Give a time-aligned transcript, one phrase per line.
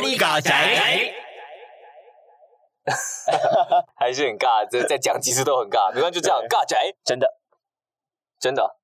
[0.00, 0.50] 你嘎仔，
[3.96, 7.26] 还是很尬，这再讲几次都很尬，没关系，就这样尬宅，真的，
[8.38, 8.76] 真的。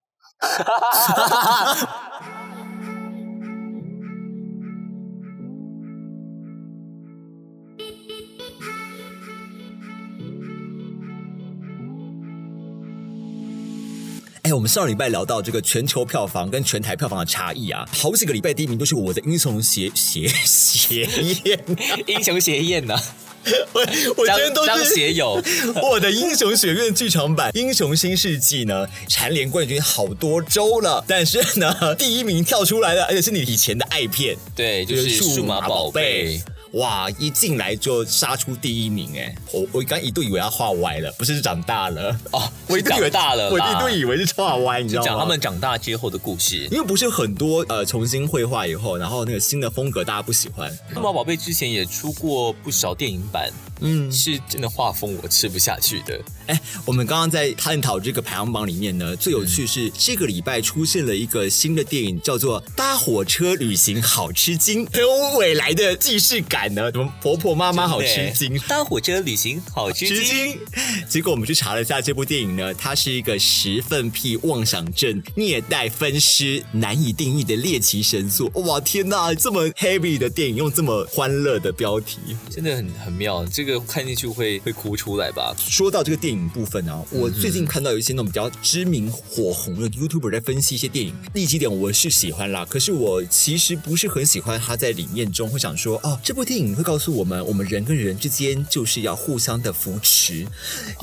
[14.47, 21.05] 哎，我们上礼拜聊到这个全球票房跟全台票房的差异啊，好几个礼拜第一名都是我的英雄邪邪邪
[21.45, 21.59] 宴，
[22.07, 22.97] 英雄邪宴呢？
[23.75, 23.81] 我
[24.17, 25.43] 我今天都张是学友，
[25.83, 36.41] 我的英雄学院剧场版《英雄新世纪》呢，蝉联冠军好多周了，但是呢， 第一名跳出来了，而且是你以前的爱片，对，就是数码宝贝。
[36.77, 37.09] 哇！
[37.19, 39.35] 一进来就杀出第一名哎！
[39.53, 45.07] 我我刚一度以为他画歪了，不是长大了哦，我一度以为长大了我一度以为是画歪，你知道吗？
[45.07, 46.69] 讲他们长大之后的故事。
[46.71, 56.21] 因为不是很多呃重新绘画以后，然后那个新的风格大家不喜欢，数码宝贝之前也出过不少电影版，嗯，是真的画风我吃不下去的。
[56.47, 66.91] 哎，我们刚刚在探讨这个排行榜里面呢，最有趣是这个礼拜出现了一个新的电影，叫做《搭火车旅行好吃惊》，很 有未来的既视感呢。
[66.93, 70.53] 什么婆婆妈妈好吃惊，搭火车旅行好吃吃惊。
[70.53, 70.61] 惊。
[71.09, 78.49] 结果我们去查了一下这部电影呢，它是一个十分癖妄想症、虐待分尸、难以定义的猎奇神作。
[78.55, 79.35] 哇，天哪！
[79.35, 85.55] 这么 heavy 的电影用这么欢乐的标题，真的很很妙，这个看进去会会哭出来吧？
[85.59, 100.47] 说到这个电影部分啊，我最近看到有一些那种比较知名火红的 YouTuber 在分析一些电影，利基点我是喜欢啦，可是我其实不是很喜欢他在里面中会想说，哦，这部电影会告诉我们，我们人跟人之间就是要互相的扶持，你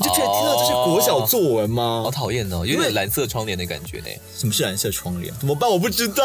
[0.04, 2.02] 就觉得听到这是国小作文吗？
[2.04, 4.06] 好讨厌哦，有点蓝色窗帘的感觉呢。
[4.36, 5.32] 什么是蓝色窗帘？
[5.38, 5.70] 怎么办？
[5.70, 6.24] 我不知道。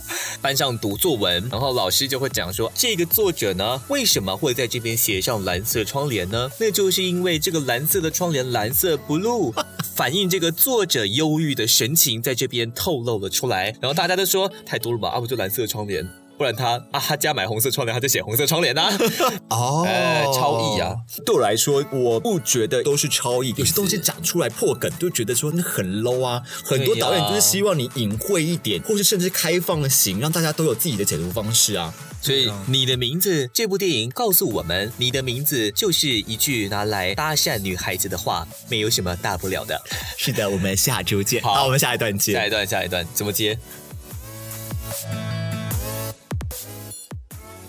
[0.40, 6.50] 班上读作文，然后老师就会讲说，这个作者呢，为什么会在这边写上蓝色窗帘呢？
[6.58, 9.52] 那就是因为这个蓝色的窗帘，蓝色 blue，
[9.94, 13.74] 反映这个作者忧郁的神情，在这边透露了出来。
[13.80, 16.08] 然后大家都说太多了吧，啊不就蓝色窗帘。
[16.40, 18.90] 不然他啊，他家买红色窗帘，他就写红色窗帘呐、
[19.50, 20.96] 哦哎超意啊！
[21.26, 26.40] 对我来说，我不觉得都是超意，有些东西长出来破梗，就觉得说那很 low 啊。
[26.64, 31.92] 很多导演就是希望你隐晦一点，或是甚至开放型，让大家都有自己的解读方式啊。
[32.22, 39.78] 所以你的名字这部电影告诉我们，你的名字就是一句拿来搭讪女孩子的话，没有什么大不了的。
[40.16, 41.42] 是的，我们下周见。
[41.42, 42.32] 好我们下一段接。
[42.32, 43.58] 下一段，下一段怎么接？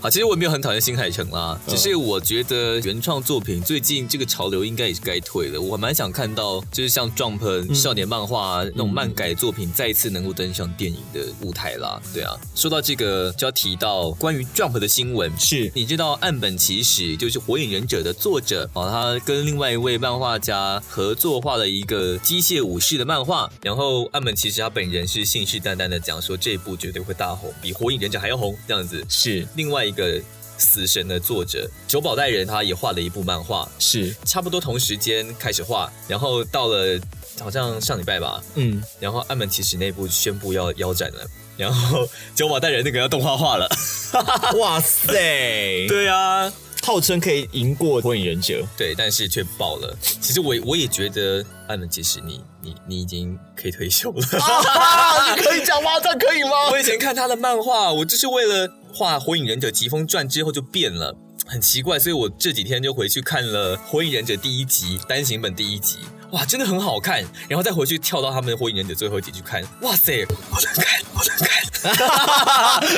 [0.01, 5.61] 好，其实我也没有很讨厌新海诚啦，只是我觉得原创作品最近这个潮流应该也是该退了。
[5.61, 12.01] 我蛮想看到，就是像 Jump 少年漫画那种漫改作品再一次能够登上电影的舞台啦。
[12.15, 29.05] 对啊，说到这个就要提到关于 Jump 的新闻，是你知道岸本齐史就是《火影忍者》的作者啊，他跟另外一位漫画家合作画了一个机械武士的漫画，然后岸本齐史他本人是信誓旦旦的讲说这一部绝对会大红，比《火影忍者》还要红这样子。
[29.07, 30.21] 是另外一个
[30.57, 36.99] 死神的作者久保带人，他也画了一部漫画，是，差不多同时间开始画，然后到了
[37.39, 41.25] 好像上礼拜吧，嗯，然后岸本齐史那部宣布要腰斩了。
[41.57, 43.69] 然后 九保带人那个要动画化了，
[44.57, 45.13] 哇塞，
[45.87, 46.51] 对啊，
[46.81, 48.63] 号称可以赢过火影忍者。
[48.77, 49.95] 对，但是却爆了。
[50.01, 54.25] 其实我我也觉得岸本齐史你你你已经可以退休了。
[54.39, 55.99] 啊，你可以讲吗？
[55.99, 56.71] 这样可以吗？
[56.71, 61.15] 我以前看他的漫画，我就是为了画《火影忍者疾风传》之后就变了，
[61.45, 65.97] 很奇怪，所以我这几天就回去看了《火影忍者》第一集单行本第一集，
[66.31, 71.61] 哇，真的很好看，然后再回去跳到他们《火影忍者》最后一集去看，哇塞，我能看，我能看。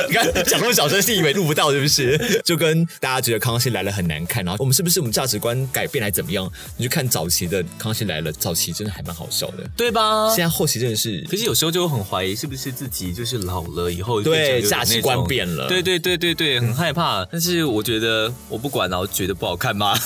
[0.08, 2.42] 你 看讲那么小声，是以为录不到，是不是？
[2.44, 6.50] 就跟大家觉得《康熙来了》很难看，然后我们是不是我们价值观改变还怎么样？
[6.76, 10.44] 你去看早期的《康熙来了》，早期真的还蛮好笑的，对吧现？
[10.44, 17.24] 在后期真的是可是有时候就会很怀疑，是不是自己就是老了以后对价值观变了对对对对对，很害怕。
[17.32, 19.98] 但是我觉得我不管了，我觉得不好看吗？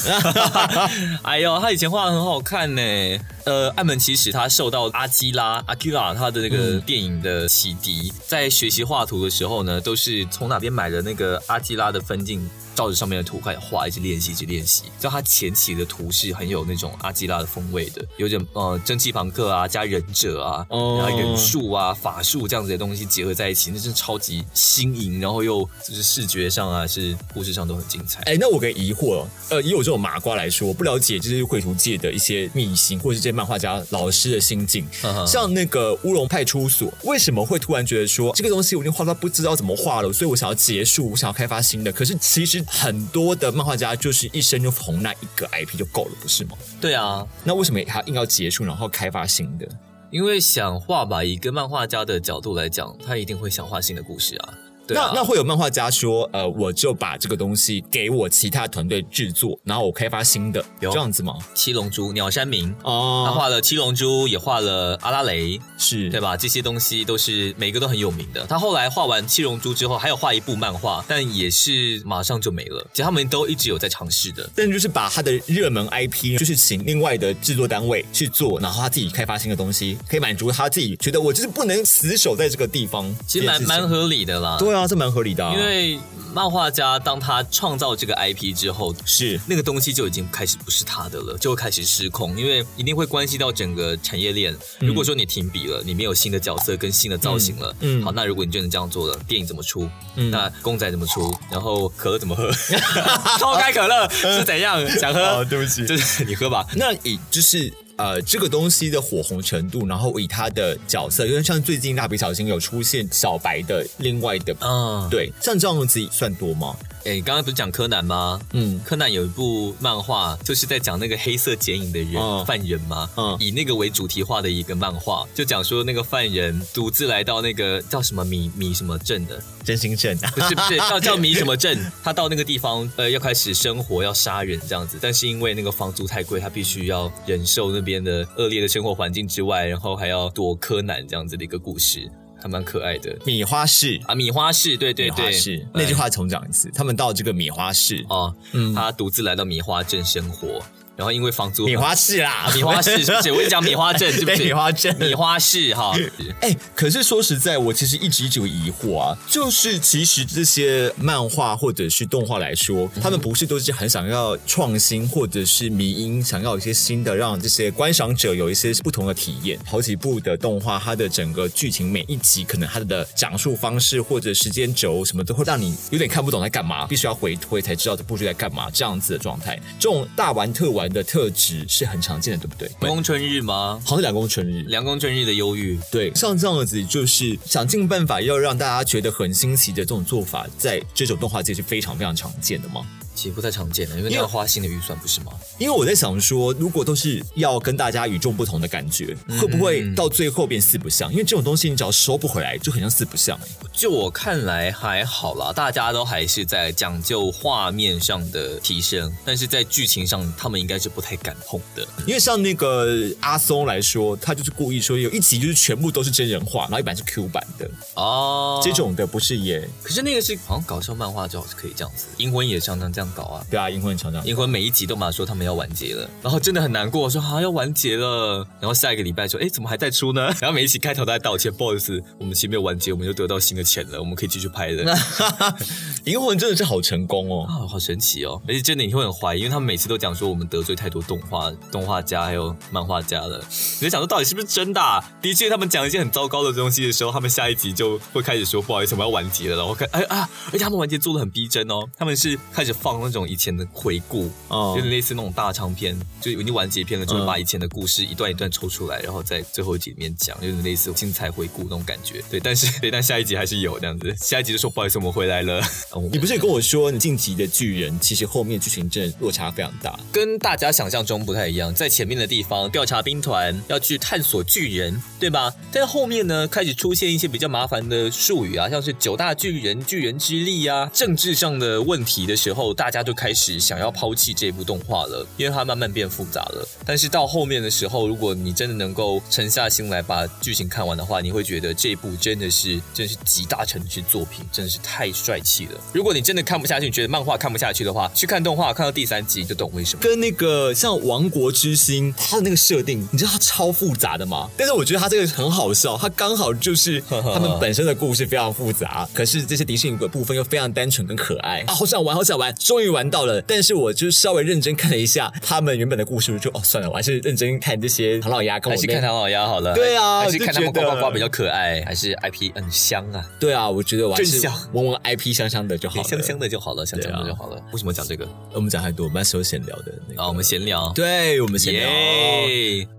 [1.23, 3.18] 哎呦，他以前画的很好看呢。
[3.45, 12.49] 呃，艾门其实他受到阿基拉阿基拉他的那个电影的启迪，在学习画图的时候呢，都是从哪边买的那个阿基拉的分镜。
[12.79, 14.85] 照着上面的图开始画，一直练习，一直练习。
[15.01, 28.23] 知道他前期的图是很有那种阿基拉的风味的，有点呃蒸汽朋克啊，加忍者啊，哦然后忍术啊、法术这样子的东西结合在一起，那真的超级新颖，然后又就是视觉上啊，是故事上都很精彩。
[28.23, 34.87] 哎，那我有个疑惑哦，呃，以我这种麻瓜来说，我不了解就是绘图界的一些秘辛或者是这些漫画家老师的心境。
[35.27, 41.91] 像那个乌龙派出所，为什么会突然觉得说这个东西我已经画到不知道怎么画了，所以我想要结束，我想要开发新的。
[41.91, 46.57] 可是其实很多的漫画家就是一生就红那一个 IP 就够了，不是吗？
[46.81, 49.67] 对啊，那为什么还硬要结束，然后开发新的？
[50.11, 54.55] 因为想画吧，以一个漫画家的角度来讲，他一定会想画新的故事啊。
[54.89, 61.35] 对啊那那会有漫画家说，呃，我就把这个东西给我其他团队制作，然后我开发新的，有这样子吗？
[61.55, 66.37] 七龙珠、鸟山明哦，他哦，画了七龙珠，也画了阿拉蕾，是对吧？
[66.37, 68.47] 这些东西都是每个都很有名的。
[68.47, 72.87] 他后来画完七龙珠之后，还有画一部漫画，但也是马上就没了。
[72.93, 74.49] 其实他们都一直有在尝试的。
[74.55, 83.15] 但就是把他的热门 IP，就是请另外的制作单位去做，然后他自己开发新的东西，可以满足他自己觉得我就是不能死守在这个地方。
[83.27, 84.57] 其实蛮蛮合理的啦。
[84.59, 85.99] 对啊，这蛮合理的、啊，因为
[86.35, 94.55] 漫画家当他创造这个 IP 之后，是那个东西就已经开始不是他的了，就会开始失控，因为一定会关系到整个产业链。
[94.81, 99.89] 如果说你停笔了，你没有新的角色跟新的造型了，嗯嗯好，那如果你真的这样做了，电影怎么出？
[100.17, 101.35] 嗯那公仔怎么出？
[101.51, 102.51] 然后可乐怎么喝？
[103.39, 104.79] 偷开可乐是怎样？
[104.99, 105.21] 想喝？
[105.21, 106.67] 哦对不起就是你喝吧。
[106.77, 114.57] 那以就是呃这个东西的火红程度，然后以他的角色，因为像最近蜡笔小新有出现小白的另外的。
[114.61, 116.75] 嗯，对，像这样子算多吗？
[117.09, 118.39] 哎，你刚刚不是讲柯南吗？
[118.53, 122.45] 嗯，柯南有一部漫画，就是在讲那个黑色剪影的人、嗯。
[122.45, 123.35] 犯人嘛，嗯。
[123.41, 142.07] 以那个为主题画的一个漫画，就讲说那个犯人独自来到那个叫什么米米什么镇的，真心镇 啊，不是不是叫 叫米什么镇，他到那个地方呃要开始生活，要杀人这样子，但是因为那个房租太贵，他必须要忍受那边的恶劣的生活环境之外，然后还要躲柯南这样子的一个故事，
[142.41, 143.17] 还蛮可爱的。
[143.25, 144.01] 米花市。
[144.07, 144.15] 啊。
[144.15, 148.75] 米花市，对对米花对，那句话重讲一次，他们到这个米花市，哦，嗯。
[148.75, 150.63] 他独自来到米花镇生活，
[150.99, 153.31] 然后因为房租米花市啦啊， 米花市是不是？
[153.31, 154.43] 我讲米花镇 是不对是？
[154.43, 155.97] 米花镇米花市哈。
[156.43, 169.57] 哎、可是说实在，我其实一直一直有疑惑啊，就是其实这些漫画或者是动画来说，他们不是都是很想要创新或者是迷因，想要有一些新的，让这些观赏者有一些不同的体验。
[169.65, 179.57] 好几部的动画，它的整个剧情每一集可能它的讲述方式或者时间轴什么都会让你有点看不懂在干嘛，必须要回推才知道这部剧在干嘛这样子的状态。
[179.79, 182.89] 这种大玩特玩的特质是很常见的，对不对？
[182.89, 183.81] 公春日吗？
[183.85, 192.87] 好像两公春日，两公春日的忧郁，对，像这样子就是想尽办法要让大家觉得很新奇的这种做法，在这种动画界是非常非常常见的吗？
[193.19, 195.33] 其实不太常见的，因为因为那要花新的预算，不是吗？
[195.59, 201.11] 因为我在想说，如果都是要跟大家与众不同的感觉，会不会到最后变四不像？
[201.11, 203.49] 因为这种东西你只要收不回来，就很像四不像、欸。
[203.73, 211.85] 就我看来还好啦，大家都还是在讲究画面上的提升，但是在剧情上，他们应该是不太敢碰的。
[212.07, 212.89] 因为像那个
[213.19, 223.45] 阿松来说，他就是故意说有一集就是全部都是真人化，然后一版是 Q 版的，哦，这种的不是也可是那个是好像搞笑漫画就好可以这样子，英魂也常常这样搞啊。
[223.51, 223.69] 对啊？
[223.71, 230.27] 银魂常常银魂每一集都马上说他们要完结了，然后真的很难过，说啊、要完结了，然后下一个礼拜说，哎，怎么还在出呢？
[230.41, 234.97] 然后每一集开头都在道歉，不好意思，我们其实没有完结，我们又得到新的钱了，我们可以继续拍的。
[236.05, 237.47] 银魂真的是好成功哦。
[237.49, 238.41] 啊，好神奇哦！
[238.49, 243.39] 而且真的你会很怀疑，因为他们每次都讲说我们得罪太多动画动画家还有漫画家了。
[243.81, 245.03] 你在想说到底是不是真的、啊？
[245.21, 249.57] 的确，他们讲一些很糟糕的东西的时候，他们下一集就会开始说不好意思，我们要完结了。
[249.57, 262.23] 然后看，哎啊，而且他们完结做的很逼真哦，他们是开始放那种以前的回顾，哦有点类似那种大长篇，就已经完结篇了，就会嗯把以前的故事一段一段抽出来，然后在最后一集里面讲，有点类似精彩回顾那种感觉。
[262.31, 265.61] 对，但是 对，但下一集还是有这样子，下一集就说不好意思，我们回来了。
[265.93, 269.99] 哦你不是也跟我说，你晋级的巨人其实后面剧情真的落差非常大。
[270.13, 275.53] 跟大家想象中不太一样，在前面的地方调查兵团要去探索巨人，对吧？
[275.73, 286.69] 但后面呢，开始出现一些比较麻烦的术语啊，像是九大巨人、巨人之力啊，政治上的问题的时候，大家就开始想要抛弃这部动画了，因为它慢慢变复杂了。
[286.87, 295.73] 但是到后面的时候，如果你真的能够沉下心来把剧情看完的话，你会觉得这部真的是真的是集大成之作品，真的是太帅气了。
[295.93, 300.03] 如果你真的看不下去，你觉得漫画看不下去的话，去看动画，看到第三集就懂为什么。
[300.03, 304.49] 跟那个像《王国之心》，它的那个设定，你知道它超复杂的吗？
[304.57, 313.41] 但是我觉得它这个很好笑，它刚好就是 他们本身的故事非常复杂，可是这些迪士尼的部分又非常单纯跟可爱啊，好想玩，好想玩，终于玩到了。
[313.41, 319.75] 但是我就稍微认真看了一下他们原本的故事，我就哦算了，我还是认真看这些唐老鸭跟我是看唐老鸭好了。
[319.75, 323.25] 对啊还是看他们呱呱呱比较可爱，还是 IP 很香啊？
[323.41, 327.59] 对啊，我觉得我还是闻闻 IP 香香的就好了，香香的就好了，香香的就好了。
[327.73, 328.29] 为什么讲这个？
[328.53, 330.93] 我们讲太多，我们那时候闲聊的那个，啊，我们闲聊。
[330.95, 332.98] 对我们闲聊。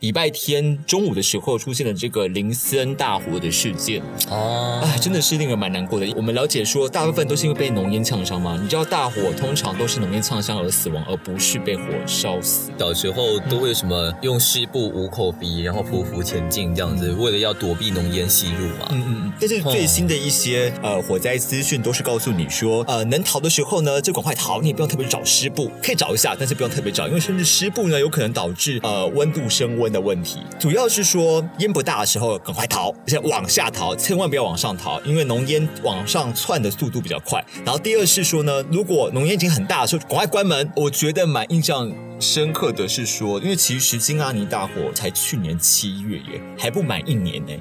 [0.00, 6.10] 礼拜天中午的时候出现了这个林斯恩大火的事件，啊，哎，真的是令人蛮难过的。
[6.16, 8.58] 我们了解说，大部分都是因为被浓烟呛伤嘛。
[8.58, 12.70] 你知道大火通常都是浓烟呛伤而死亡，而不是被火烧死。
[12.78, 18.88] 小时候都会什么用湿布捂口鼻，然后匍匐前进这样子，为了要躲避浓烟吸入嘛。
[18.92, 19.32] 嗯嗯嗯。
[19.38, 30.40] 但是最新的一些呃火灾资讯都是告诉你说，呃，能逃的时候呢，就赶快逃，你也不用特别找湿布，可以找一下，但是不用特别找，因为甚至湿布呢有可能导致呃温度升温的问题。
[30.58, 37.44] 主要是说烟不大的时候赶快逃，而且往下逃，千万不要往上逃，因为浓烟往上窜的速度比较快。
[37.64, 40.70] 然后第二是说呢，如果浓烟已经很大的时候，赶快关门。
[40.76, 47.52] 我觉得蛮印象深刻的是说，因为其实金阿尼大火才去年七月耶，还不满一年呢。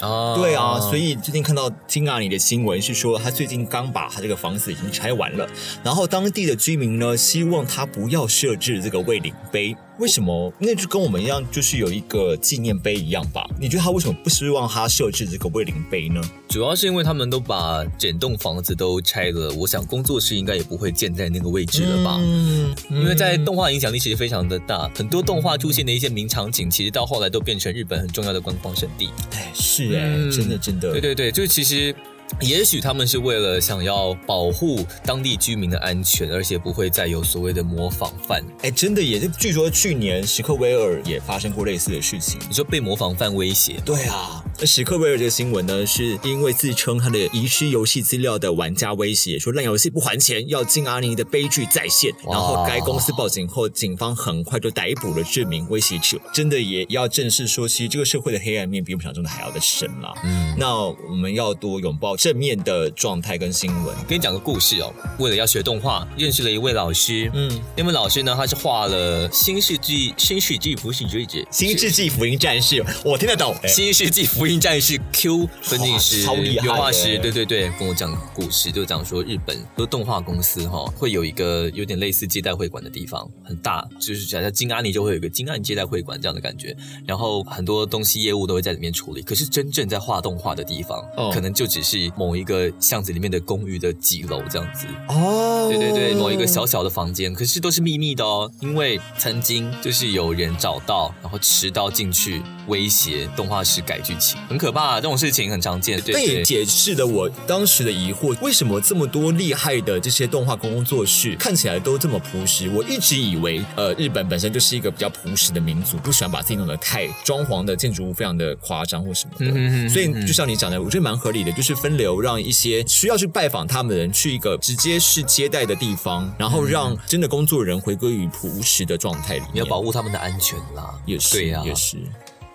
[0.00, 5.44] 哦，对啊，所以最近看到金阿尼的新闻是说，他最近刚把他这个房子已经拆完了，
[5.82, 9.76] 然后当地的居民呢，希望他不要设置这个慰灵碑。
[9.98, 10.52] 为什么？
[10.58, 13.44] 那就跟我们一样，就是有一个纪念碑一样吧？
[13.60, 16.20] 你觉得他为什么不希望他设置这个慰灵碑呢？
[16.48, 22.16] 主要是因为他们都把整栋房子都拆了，我想工作室应该也不会建在那个位置了吧？
[22.20, 29.10] 嗯，因为在动画影响力其实非常的大，很多动画出现的一些名场景，其实到后来都变成日本很重要的观光胜地。
[29.32, 31.94] 哎，是哎，真的真的，对对对，就是其实。
[32.40, 38.44] 也许他们是为了想要保护当地居民的安全，而且不会再有所谓的模仿犯。
[38.62, 42.38] 哎，真的也是，据说去年史克威尔也发生过类似的事情。
[42.48, 43.80] 你说被模仿犯威胁？
[43.84, 52.12] 对啊，那史克威尔这个新闻呢，是因为自称他的遗失游戏资料的玩家威胁，说烂游戏不还钱，要进阿尼的悲剧再现。
[52.30, 56.20] 然后该公司报警后，警方很快就逮捕了这名威胁者。
[56.32, 60.12] 真的也要正视说，其实这个社会的黑暗面比我们想象中的还要的深啦。
[60.24, 62.17] 嗯，那我们要多拥抱。
[62.18, 64.92] 正面的状态跟新闻，跟你讲个故事哦。
[65.20, 67.30] 为了要学动画，认识了一位老师。
[67.32, 71.26] 嗯，那位老师呢，他是画了《新世纪新世纪福音战士》。
[71.52, 73.54] 新世纪福音战士，我听得懂。
[73.68, 77.16] 新世纪福音战士 Q 分镜师，超厉害，油画师。
[77.20, 86.76] 对对对，跟我讲故事，就讲说日本的动画公司哈，会有一个有点类似接待会馆的地方，很大，就是假设金安尼就会有一个金阿尼接待会馆这样的感觉。
[87.06, 89.22] 然后很多东西业务都会在里面处理。
[89.22, 91.00] 可是真正在画动画的地方，
[91.32, 92.48] 可能就只是某一。
[92.48, 106.00] 个巷子里面的公寓的几楼这样子哦，对对对，某一个小小的房间，可是都是秘密的哦，因为曾经就是有人找到，然后持刀进去威胁动画师改剧情，很可怕，这种事情很常见。
[106.00, 112.68] 对，也解释了我当时的疑惑，为什么这么多厉害的这些动画工作室看起来都这么朴实？
[112.70, 122.38] 我一直以为，呃，日本本身就是一个比较朴实的民族，不喜欢把自己弄得太装潢的建筑物非常的夸张或什么的，所以就像你讲的，我觉得蛮合理的，就是分流让。
[122.38, 130.94] 一些需要去拜访他们的人，去一个直接是接待的地方，然后让真的工作人回归于朴实的状态里面，要保护他们的安全啦。
[131.04, 131.98] 也是，对呀，也是，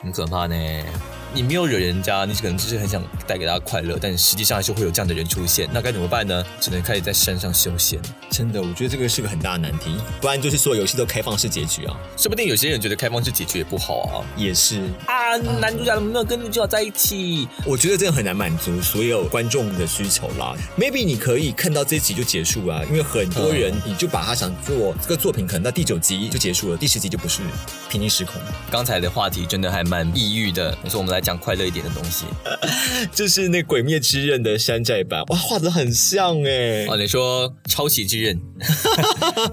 [0.04, 0.56] 很可怕呢。
[1.36, 6.46] 你没有惹人家，你可能只是很想带给大家快乐，但实际上还是会有这样的人出现，那该怎么办呢？
[6.62, 8.00] 只能开始在山上修仙。
[8.30, 11.98] 真的，我觉得这个是个很大的难题，不然就是所有游戏都开放式结局啊。
[12.16, 14.22] 说不定有些人觉得开放式结局也不好啊。
[14.38, 20.56] 也是啊，男主角怎么没有跟女主角在一起，我觉得这样很难满足所有观众的需求啦。
[20.78, 27.42] Maybe 你可以看到这一集就结束啊，因为很多人你就把他想做这个作品，可能到第九集就结束了，第十集就不是
[27.90, 28.36] 平行时空。
[28.70, 32.26] 刚才的话题真的还蛮抑郁的，所以我们来讲快乐一点的东西。
[33.14, 36.86] 就是那《鬼灭之刃》的山寨版，哇，画的很像哎！
[36.88, 38.40] 哦，你说《抄袭之刃》，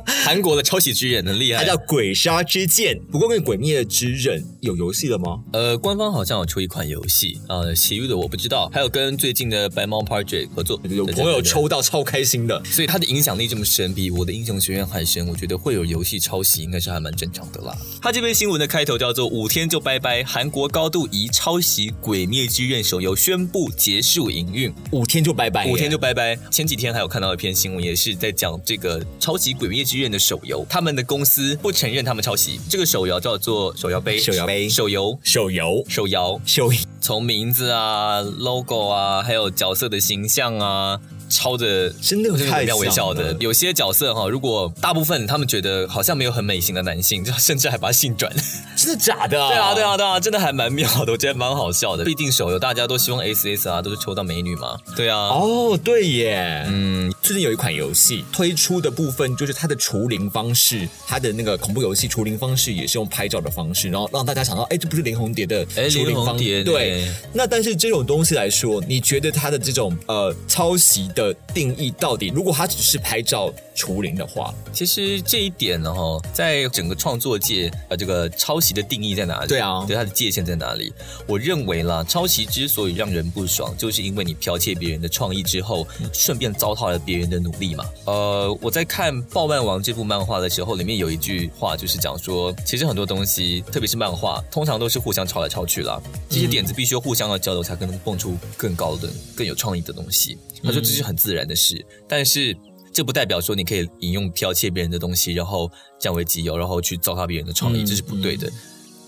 [0.25, 2.97] 韩国的《抄袭之刃》很厉害，它叫《鬼杀之剑》。
[3.11, 5.41] 不过，跟《鬼灭之刃》有游戏了吗？
[5.53, 8.71] 呃，官方好像有出一款游戏，呃，其余的我不知道。
[8.73, 15.27] 还有跟最近的白猫 Project 合作，有朋友抽到超开心的，所以它的影响力这么深，比我的英雄学院还深。
[15.27, 17.75] 我觉得会有游戏抄袭，应该是还蛮正常的啦。
[18.03, 22.45] 他这篇新闻的开头叫做“五天就拜拜”，韩国高度疑抄袭《鬼灭》。
[22.51, 26.37] 之刃手游宣布结束营运，五天就拜拜，五天就拜拜。
[26.51, 32.61] 前几天还有看到一篇新闻，也是在讲这个抄袭《鬼灭之刃》的手游，他们的公司不承认他们抄袭。
[32.69, 36.69] 这个手游叫做手摇杯，手摇杯，手游，手游，手游，手，
[37.01, 41.01] 从名字啊、logo 啊，还有角色的形象啊。
[41.31, 48.31] 抄的真的太妙微笑的，有些角色哈，如果大部分他们觉得好像没有很美型的男性，就甚至还把性转，
[48.77, 49.29] 真的假的？
[49.29, 52.05] 对啊，对啊，对啊，真的还蛮妙的，我觉得蛮好笑的。
[52.05, 54.77] 毕竟手游大家都希望 S S 啊，都是抽到美女嘛。
[54.97, 66.65] 对啊，哦，对耶，嗯，最近有一款游戏推出的部分，就是它的除灵方式，它的那个恐怖游戏除灵方式也是用拍照的方式，然后让大家想到，哎，这不是林红蝶的除灵方式？
[66.65, 67.09] 对。
[67.33, 71.20] 那但是这种东西来说，你觉得它的这种呃抄袭的？
[71.21, 79.49] 的定义到底，如果他只是拍照，除零的话，其实这一点呢，哈，在整个创作界，呃，这个抄袭的定义在哪里？
[79.49, 80.93] 对啊对它的界限在哪里？
[81.27, 87.85] 我认为啦，抄袭之所以让人不爽，就是因为你剽窃别人的创意之后，顺便糟蹋了别人的努力嘛。
[88.05, 96.01] 呃，我在看《爆漫王》这部漫画的时候，里面有一句话就是讲说，其实很多东西，特别是漫画，通常都是互相抄来抄去啦。
[96.29, 100.37] 这些点子必须要互相的交流，才可能蹦出更高的、更有创意的东西。
[100.63, 102.57] 他说这是很自然的事，但是。
[102.93, 108.51] 这不代表说你可以引用剽窃别人的东西，然后占为己有，然后去糟蹋别人的创意，这是不对的。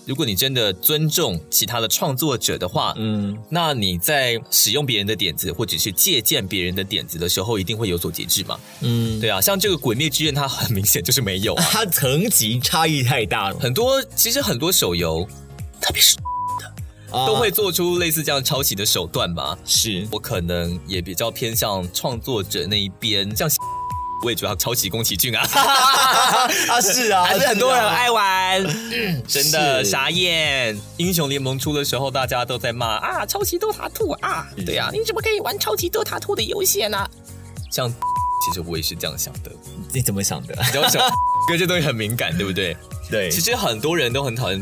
[0.05, 8.59] 如果你真的尊重其他的创作者的话，嗯，那你在使用别人的点子或者是借鉴别人的点子的时候，一定会有所节制嘛。
[8.81, 13.59] 嗯，对啊，像这个《鬼灭之刃》，它很明显就是没有啊， 它层级差异太大了。
[13.59, 15.25] 很多其实很多手游，
[15.79, 19.57] 特别是的，都会做出类似这样抄袭的手段吧。
[19.63, 23.49] 是我可能也比较偏向创作者那一边，像。
[24.23, 25.41] 我也觉得抄袭宫崎骏啊，
[26.69, 28.63] 啊是啊， 还是很多人爱玩，
[29.27, 30.79] 真的傻眼。
[30.97, 37.05] 英雄联盟出的时候，大家都在骂啊，抄袭 DOTA 2啊，对啊，你怎么可以玩抄袭 DOTA 2的游戏呢？
[37.71, 37.89] 像
[38.45, 39.51] 其实我也是这样想的，
[39.93, 40.55] 你怎么想的？
[40.71, 41.01] 你要想，
[41.47, 42.75] 因为这东西很敏感，对不对？
[43.09, 44.61] 对，其实很多人都很讨厌。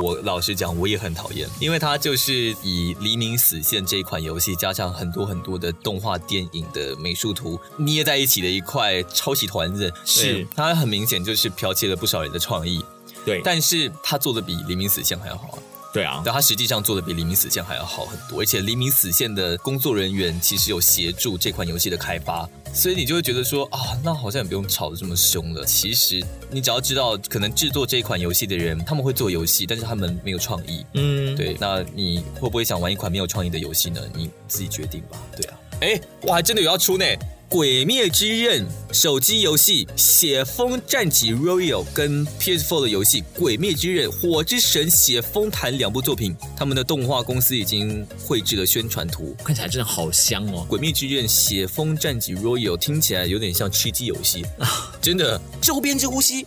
[0.00, 2.32] 我老实讲，我也很讨厌，因为它就是
[2.62, 12.82] 以《黎明死线》这一款游戏，加上很多很多的动画电影的美术图捏在一起的一块抄袭团子，是它很明显就是剽窃了不少人的创意。
[13.24, 15.58] 对，但是他做的比《黎明死线》还要好啊。
[15.92, 25.64] 对啊，但他实际上做的比《黎明死线》还要好很多，而且《黎明死线》的工作人员其实有协助这款游戏的开发，所以你就会觉得说啊，那好像也不用吵得这么凶了。
[25.66, 30.84] 其实你只要知道，可能制作这款游戏的人他们会做游戏，但是他们没有创意。
[30.94, 34.00] 嗯，对，那你会不会想玩一款没有创意的游戏呢？
[34.14, 35.18] 你自己决定吧。
[35.36, 37.04] 对啊，哎，我还真的有要出呢。
[37.52, 50.62] 《鬼灭之刃》手机游戏《血风战戟 Royal》跟 PS4 的游戏《鬼灭之刃：火之神血风坛》两部作品，他们的动画公司已经绘制了宣传图，看起来真的好香哦！
[50.66, 55.38] 《鬼灭之刃：血风战戟 Royal》听起来有点像吃鸡游戏啊， 真的。
[55.60, 56.46] 周边之呼吸，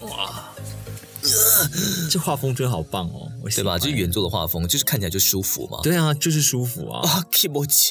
[0.00, 0.48] 哇，
[2.10, 3.78] 这画风真好棒哦，对吧？
[3.78, 5.80] 这是原作的画风，就是看起来就舒服嘛。
[5.82, 7.06] 对啊，就是舒服啊。
[7.06, 7.90] 啊，Kimochi。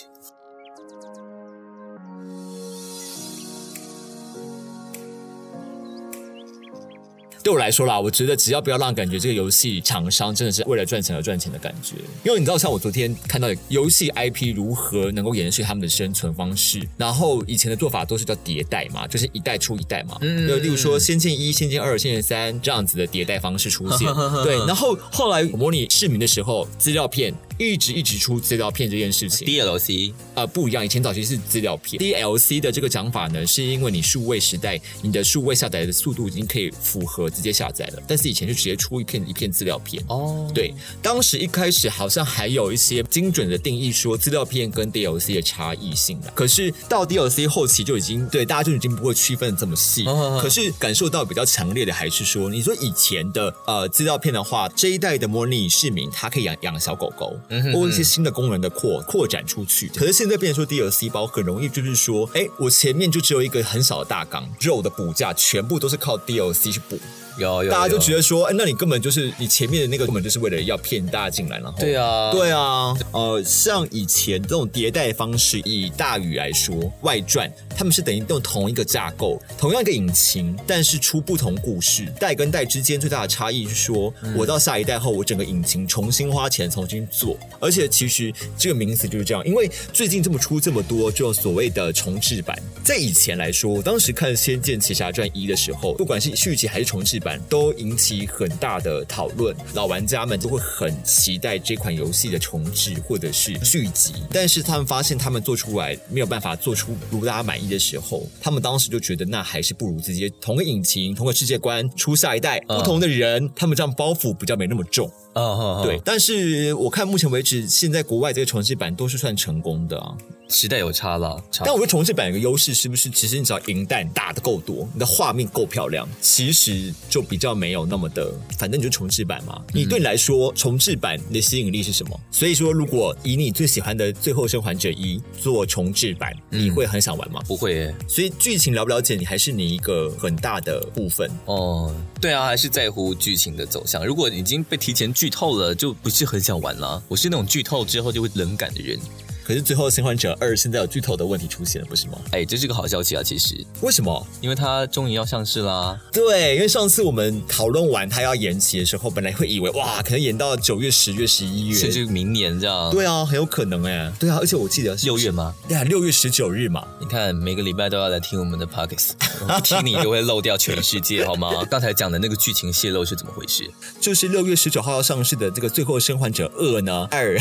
[7.47, 27.33] 对我来说啦，我觉得只要不要让感觉这个游戏厂商真的是为了赚钱而赚钱的感觉，因为你知道，像我昨天看到游戏 IP 如何能够延续他们的生存方式，然后以前的做法都是叫迭代嘛，就是一代出一代嘛，嗯，例如说《仙剑一》《仙剑二》《仙剑三》这样子的迭代方式出现，对，然后后来模拟市民的时候，资料片。
[27.58, 40.04] 一直一直出资料片这件事情，DLC 啊不一样，以前早期是资料片，DLC 的这个讲法呢，是因为你数位时代，你的数位下载的速度已经可以符合直接下载了，但是以前就直接出一片一片资料片。
[40.08, 50.06] 哦，对，当时一开始好像还有一些精准的定义说资料片跟 DLC 的差异性的，可是到 DLC 后期就已经对大家就已经不会区分这么细，
[50.39, 57.36] 可是感受到比较强烈的还是说，你说以前的呃资料片的话，这一代的模拟市民他可以养养小狗狗。
[57.73, 66.99] 或一些新的功能的扩扩展出去，可是现在变成说 DLC 包很容易就是说，哎，我前面就只有一个很小的大纲，肉的补价全部都是靠 DLC 去补。
[67.38, 97.27] 有有，大家就觉得说，哎，那你根本就是你前面的那个根本就是为了要骗大家进来，然后对啊，对啊，呃，像以前这种迭代方式，以大宇来说，外传他们是等于用同一个架构，同样一个引擎，但是出不同故事，代跟代之间最大的差异是说，我到下一代后，我整个引擎重新花钱重新做，而且其实这个名词就是这样，因为最近这么出这么多，就所谓的重置版，在以前来说，我当时看《仙剑奇侠传一》的时候，不管是续集还是重置版。
[97.50, 104.13] 都引起很大的讨论，老玩家们都会很期待这款游戏的重置或者是续集。
[104.32, 115.12] 但是他们发现他们做出来没有办法做出如大家满意的时候，他们当时就觉得那还是不如直接同个引擎、同个世界观出下一代，不同的人，他们这样包袱比较没那么重。
[115.43, 116.00] 啊，对。
[116.04, 120.15] 但是我看目前为止，现在国外这个重置版都是算成功的啊。
[120.50, 123.10] 时代有差了，但我觉得重置版有个优势，是不是？
[123.10, 128.34] 其实你只要银弹打的够多，你的画面够漂亮，其实就比较没有那么的。
[128.58, 129.62] 反正你就重置版嘛。
[129.73, 132.17] 你对你来说，重置版的吸引力是什么？
[132.32, 137.41] 所以说，如果以你最喜欢的《最后生还者一》做重置版，你会很想玩吗？
[137.45, 137.93] 不会。
[138.08, 141.93] 所以剧情了不了解你，还是你一个很大的部分哦。
[142.21, 144.06] 对啊，还是在乎剧情的走向。
[144.06, 147.04] 如果已经被提前剧剧透了，就不是很想玩了。
[147.10, 148.98] 我是那种剧透之后就会冷感的人。
[149.47, 152.19] 可是最后《生还者二》现在有剧透的问题出现了，不是吗？
[152.31, 153.23] 哎，这是个好消息啊！
[153.23, 154.27] 其实，为什么？
[154.41, 155.97] 因为它终于要上市啦。
[156.12, 162.91] 对，因为上次我们讨论完它要延期的时候，本来会以为哇，可能延到九月、十月、十一月，甚至明年这样。
[162.91, 164.12] 对啊，很有可能哎。
[164.19, 165.55] 对啊，而且我记得六月吗？
[165.65, 166.86] 对啊，六月十九日嘛。
[166.99, 169.12] 你看，每个礼拜都要来听我们的 podcast，
[169.63, 171.63] 听你就会漏掉全世界，好吗？
[171.71, 173.71] 刚才讲的那个剧情泄露是怎么回事？
[174.01, 177.38] 就是六月十九号要上市的这个《最后生还者二》呢，二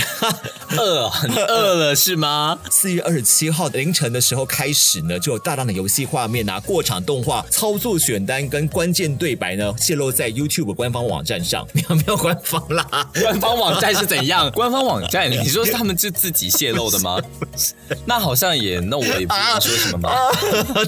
[0.78, 2.58] 二你饿了是吗？
[2.70, 11.66] 四月二十七号凌晨的时候开始呢，就有大量的游戏画面啊、过场动画、操作选单跟关键对白呢，泄露在 YouTube 官方网站上。
[11.72, 12.86] 没 有没有官方啦，
[13.20, 14.50] 官方网站是怎样？
[14.54, 17.18] 官方网站，你说他们是自己泄露的吗？
[18.04, 20.14] 那好像也，那我也不能说什么吧。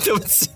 [0.03, 0.51] 对不起，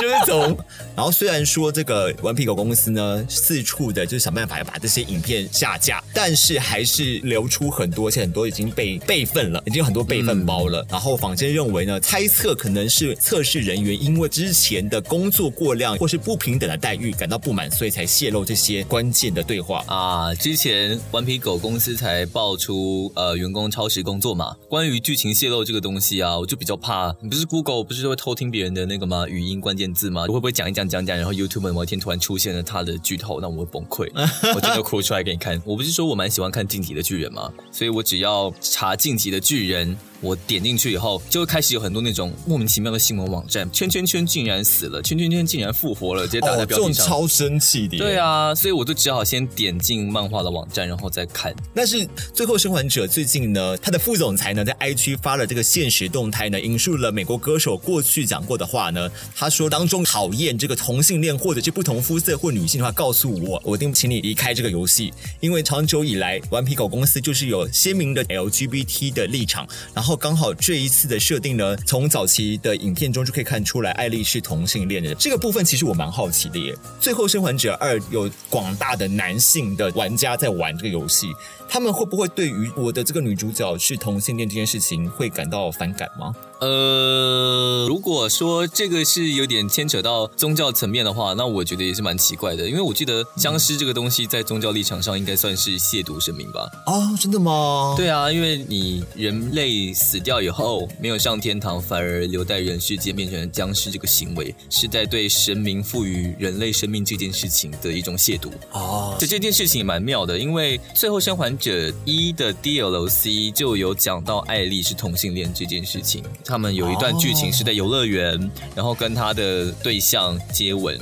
[0.00, 0.56] 就是从。
[0.94, 10.84] 然后虽然说这个顽皮狗公司呢，四处的就是想办法要把这些影片下架，但是还是流出很多，且很多已经被备份了，已经有很多备份包了。
[10.90, 20.34] 然后坊间认为呢，猜测可能是测试人员因为之前的工作过量或是不平等的待遇感到不满，所以才泄露这些关键的对话啊。
[20.34, 27.14] 之前顽皮狗公司才爆出呃员工超时工作嘛，关于剧情泄露这个东西啊，我就比较怕。
[27.20, 29.28] 你不是 Google 不是会偷听别人的那个吗？
[29.28, 30.22] 语音关键字吗？
[30.22, 30.88] 会不会讲一讲？
[30.88, 34.10] 讲讲，然后 YouTube 某一天突然出现了他的剧透，那我会崩溃，
[34.56, 35.60] 我真的哭出来给你看。
[35.64, 37.52] 我不是说我蛮喜欢看《晋级的巨人》吗？
[37.70, 39.94] 所以我只要查《晋级的巨人》。
[40.20, 47.98] 我点进去以后，就会开始有很多那种莫名其妙的新闻网站，圈圈圈竟然死了，圈圈圈竟然复活了，直接打在标题上，超生气的。
[47.98, 51.54] 对啊，所以我就只好先点进漫画的网站，然后再看。
[51.72, 52.04] 但是
[52.34, 70.07] 最后生还者最近呢，他的副总裁呢在 IG 发了这个现实动态呢，引述了美国歌手过去讲过的话呢，他说当中讨厌这个同性恋或者是不同肤色或女性的话，告诉我，我一定请你离开这个游戏，因为长久以来顽皮狗公司就是有鲜明的 LGBT 的立场，然后。
[70.08, 75.14] 然后刚好这一次的设定呢，从早期的影片中就可以看出来，艾丽是同性恋的。
[75.16, 76.74] 这个部分其实我蛮好奇的耶。
[76.98, 81.26] 最后生还者二有广大的男性的玩家在玩这个游戏，
[81.68, 86.34] 他们会不会对于我的这个女主角是同性恋这件事情会感到反感吗？
[86.60, 92.68] 呃，如果说这个是有点牵扯到宗教层面的话，那我觉得也是蛮奇怪的。
[92.68, 96.68] 因为我记得僵尸这个东西在宗教立场上应该算是亵渎神明吧？
[96.86, 97.94] 啊，真的吗？
[97.96, 108.50] 对啊，因为你人类死掉以后没有上天堂，反而留在人世间变成僵尸，这个行为是在对神明赋予人类生命这件事情的一种亵渎。
[108.72, 116.24] 哦，这这件事情也蛮妙的，因为最后生还者一的 DLC 就有讲到艾丽是同性恋这件事情。
[116.48, 120.98] 他们有一段剧情是在游乐园，然后跟他的对象接吻。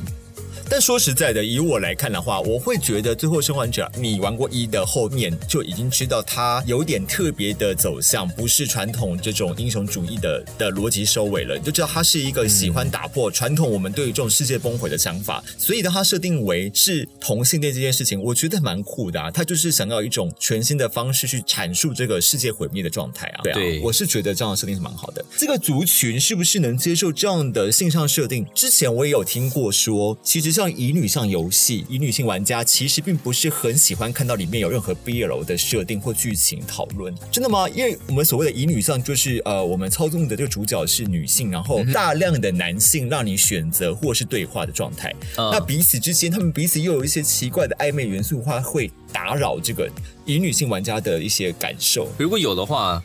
[0.69, 15.43] 但说实在的，以我来看的话，我会觉得《最后生还者》，你玩过一的后面就已经知道它有点特别的走向，不是传统这种英雄主义的的逻辑收尾了，你就知道它是一个喜欢打破传统我们对于这种世界崩毁的想法。
[15.57, 19.31] 所以当它设定为是同性恋这件事情，我觉得蛮酷的啊！
[19.31, 23.41] 它就是想要一种全新的方式去阐述这个世界毁灭的状态啊！
[23.45, 25.25] 对啊，我是觉得这样的设定是蛮好的。
[25.39, 28.45] 这个族群是不是能接受这样的性上设定？
[28.53, 30.56] 之前我也有听过说，其实。
[30.57, 37.15] 像乙女向游戏，乙女性玩家其实并不是很喜欢看到里面有任何 BL 的设定或剧情讨论。
[37.31, 37.69] 真的吗？
[37.69, 45.15] 因为我们所谓的乙女向，就是呃，我们操纵的这个主角是女性，然后大量的男性让你选择或是对话的状态。
[45.37, 49.87] 那彼此之间，他们彼此又有一些奇怪的暧昧元素，话会打扰这个
[50.25, 52.09] 乙女性玩家的一些感受。
[52.17, 53.05] 如果有的话，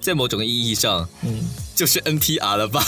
[0.00, 1.38] 在某种意义上，嗯。
[1.82, 2.80] 就是 NTR 了吧？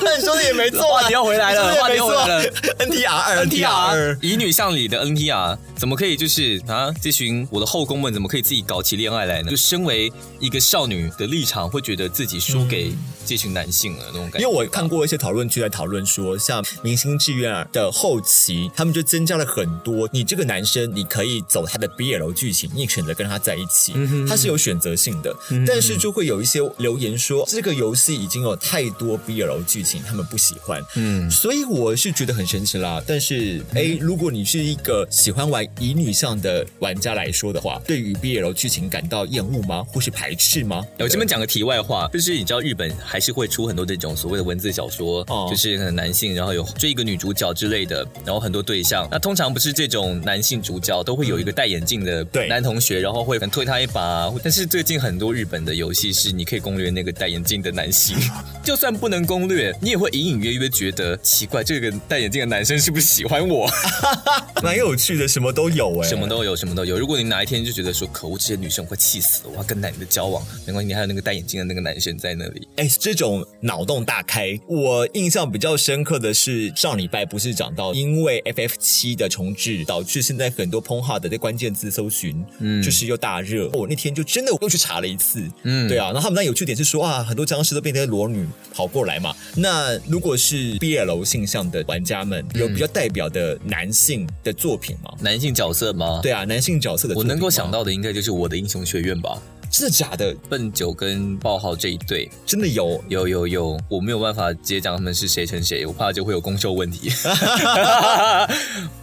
[0.00, 2.44] 那 你说的也没错，话题要回来了，话题要回来了。
[2.78, 6.94] NTR 二，NTR 以女向里的 NTR 怎么可以就是啊？
[7.02, 9.50] 这群我的后宫们怎么可以自己搞起恋爱来呢？
[9.50, 12.92] 就身为一个少女的立场，会觉得自己输给
[13.26, 14.46] 这群男性了那种感觉。
[14.46, 20.08] 因为我看过一些讨论区在讨论说，像《明星志愿》的后期，他们就增加了很多。
[20.12, 23.94] 你这个男生，你可以走他的 BL 剧情，你选择跟他在一起，
[24.28, 25.34] 他是有选择性的，
[25.66, 26.99] 但是就会有一些留。
[27.00, 30.80] 言说这个游戏已经有太多 BL 剧情，他们不喜欢。
[30.96, 33.02] 嗯，所以我是觉得很神奇啦。
[33.06, 39.84] 但是，哎，如果你是一个喜欢玩乙女向的玩家来说的话，对于 BL 剧情感到厌恶吗？
[39.92, 40.84] 或是排斥吗？
[40.98, 49.08] 我这边讲个题外话，就是你知道日本还是会出很多这种所谓的文字小说，哦就是可能男性然后有追一个女主角之类的，然后很多对象。
[49.10, 54.32] 那通常不是这种男性主角都会有一个戴眼镜的男同学，然后会推他一把。
[54.44, 56.90] 但是最近很多日本的游戏是你可以攻略。
[56.90, 58.16] 略那个戴眼镜的男性。
[58.64, 63.70] 就算不能攻略，你也会隐隐约约觉得奇怪，这个戴眼镜的男生是不是喜欢我？
[64.62, 66.98] 蛮有趣的，什么都有哎，什么都有，什么都有。
[66.98, 72.66] 如果你哪一天就觉得说可恶，这些女生会气死了，我要跟男的交往，没关系，你还有那个戴眼镜的那个男生在那里。
[72.76, 83.68] 哎，这种脑洞大开，我印象比较深刻的是上礼拜不是讲到，因为 FF 七的重置导致现在很多 p o n h 的这关键字搜寻，嗯，就是又大热。
[83.70, 86.06] 我那天就真的又去查了一次，嗯，对啊。
[86.06, 89.34] 然后他们那有趣点是说啊，很多僵尸都变成裸女跑过来嘛。
[89.56, 95.12] 那如果是 BL 性向的玩家们，有比较代表的男性的作品吗？
[95.20, 96.20] 男性角色吗？
[96.22, 97.14] 对啊，男性角色的。
[97.16, 99.36] 我能够想到的应该就是我的英雄学院吧。
[99.70, 100.34] 真的假的？
[100.48, 107.10] 笨九跟爆号这一对真的有有有有，我没有办法直接讲他们是谁成谁，我怕就会有攻受问题。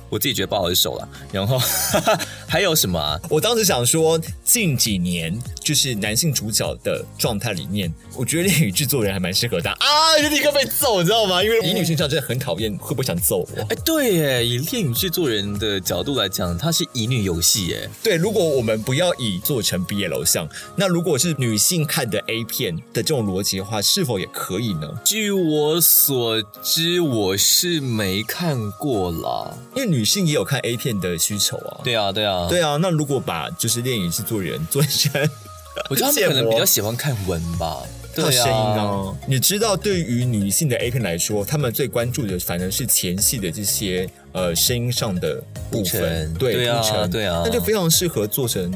[0.09, 1.59] 我自己觉得不好手了，然后
[2.47, 3.19] 还有什么啊？
[3.29, 10.17] 我当时想说，近几年就是男性主角的状态里面，我觉得恋与制作人还蛮适合的啊！
[10.21, 11.43] 就立刻被揍，你知道吗？
[11.43, 13.61] 因为以女性上真的很讨厌，会不会想揍我？
[13.69, 17.89] 哎，对耶，以恋与制作人的角度来讲，它是乙女游戏耶。
[18.01, 24.87] 对，如果我们不要以做成毕业楼像，那如果是女性看的 A 片的这种逻辑的话，是否也可以呢？
[25.03, 29.96] 据我所知，我是没看过啦，因为女。
[29.97, 32.77] 女性也有看 A 片的需求啊，对啊，对啊，对啊。
[32.79, 35.11] 那如果把就是电影制作人做成，
[35.89, 37.81] 我觉得他们可能比较喜欢看文吧，
[38.13, 39.11] 对声音啊。
[39.25, 48.71] 你知道，对于女性的 A 片来说，他们最关注的反而是前戏的这些呃声音上的部分，对啊，对啊，那就非常适合做成。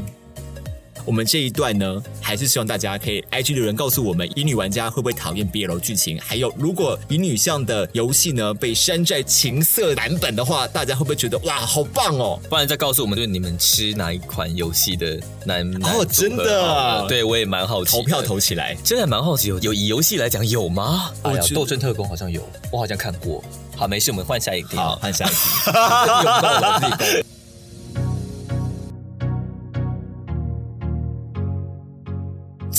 [1.06, 6.20] 我们这一段呢，还是希望大家可以 IG 留言告诉我们，乙女玩家会不会讨厌 BL 剧情？
[6.22, 12.40] 还有，如果乙女向的游戏呢被山寨情色版本的话，大家会不会觉得哇，好棒哦？
[12.50, 21.12] 不然再告诉我们，就是你们吃哪一款游戏的男哦，真的，对我也蛮好奇，投票投起来，真的蛮好奇，有有以游戏来讲有吗？
[21.24, 23.44] 哎呀，斗争特工好像有，我好像看过。
[23.76, 27.26] 好，没事，我们换下一个，好，换下一个。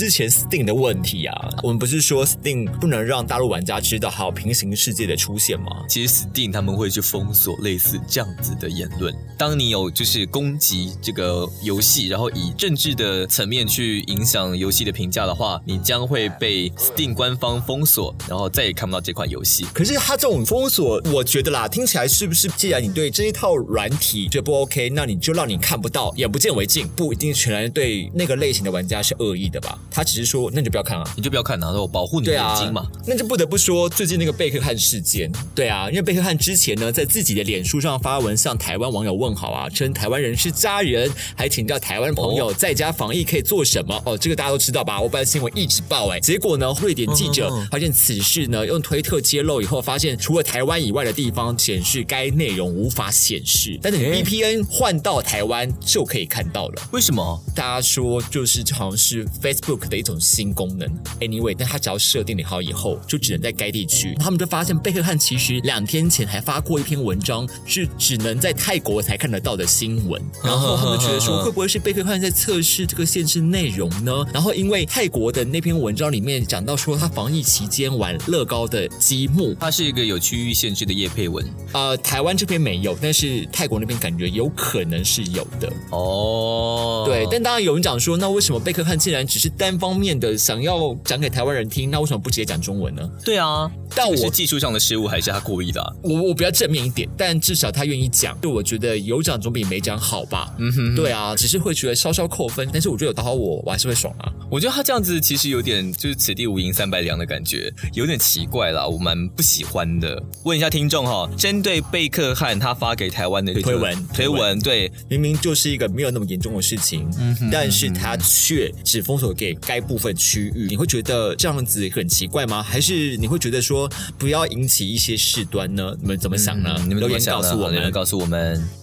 [0.02, 5.84] 之前 Steam 的问题啊，我们不是说 Steam 不能让大陆玩家知道还有平行世界的出现吗？
[5.88, 9.14] 其实 Steam 他们会去封锁类似这样子的言论。
[9.38, 19.64] 当你有就是攻击这个游戏，然后以政治的层面去影响游戏的评价的话，你将会被 Steam 官方封锁，然后再也看不到这款游戏。
[19.72, 22.48] 可是他这种封锁，我觉得啦，听起来是不是？
[22.56, 29.78] 既然你对这一套软体觉得不 OK，那你就让你看不到，眼不见为净，不一定全然对那个类型的玩家是恶意的吧？
[29.92, 32.86] 他只是说，那你就不要看啊，你就不要看啊，说保护你的眼睛嘛。
[33.06, 44.00] 那就不得不说，最近那个贝克汉事件，对啊，因为贝克汉之前呢，在自己的脸书上发文向台湾网友问好啊，称台湾人是家人，还请教台湾朋友在家防疫可以做什么。
[44.06, 45.00] 哦，这个大家都知道吧？
[45.00, 56.82] 我本来新闻一直报哎，结果呢，瑞典记者发现此事呢，用推特揭露以后，发现除了台湾以外的地方显示该内容无法显示，但是 VPN 换到台湾就可以看到了。
[56.92, 57.42] 为什么？
[57.54, 59.71] 大家说就是好像是 Facebook。
[59.76, 60.88] 的一种新功能
[61.20, 64.14] ，Anyway，但他只要设定好以后，就只能在该地区。
[64.18, 70.20] 他们就发现贝克汉其实两天前还发过一篇文章，是只能在泰国才看得到的新闻。
[70.44, 74.24] 然后他们觉得说， 会不会是贝克汉在测试这个限制内容呢？
[74.32, 81.44] 然后因为泰国的那篇文章里面讲到说，他防疫期间玩乐高的积木，它是一个有区域限制的叶配文。
[81.72, 85.72] 呃，台湾这边没有，但是泰国那边感觉有可能是有的。
[85.90, 86.81] 哦，
[87.24, 93.08] 对，但当然有人讲说，那为什么贝克汉竟然只是单单方面的想要讲给台湾人听，那为什么不直接讲中文呢？
[93.24, 95.80] 对啊，但我是技术上的失误，还是他故意的？
[96.02, 100.52] 我我比较正面一点，但至少他愿意讲，就我觉得有讲总比没讲好吧。
[100.58, 104.30] 嗯哼，对啊，只是会觉得稍稍扣分，但是我觉得有讨好我，我还是会爽啊。
[104.50, 110.22] 我觉得他这样子其实有点就是此地无银三百两的感觉，有点奇怪啦，我蛮不喜欢的。
[110.44, 117.08] 问一下听众哈，针对贝克汉他发给台湾的推文，推文对，明明就是一个没有那么严重的事情，
[117.50, 119.52] 但是他却只封锁给。
[119.54, 122.62] 该部分区域，你会觉得这样子很奇怪吗？
[122.62, 125.96] 还是你会觉得说不要引起一些事端呢？
[126.00, 126.74] 你们怎么想呢？
[126.86, 128.81] 你们留言告诉我们，告诉我们。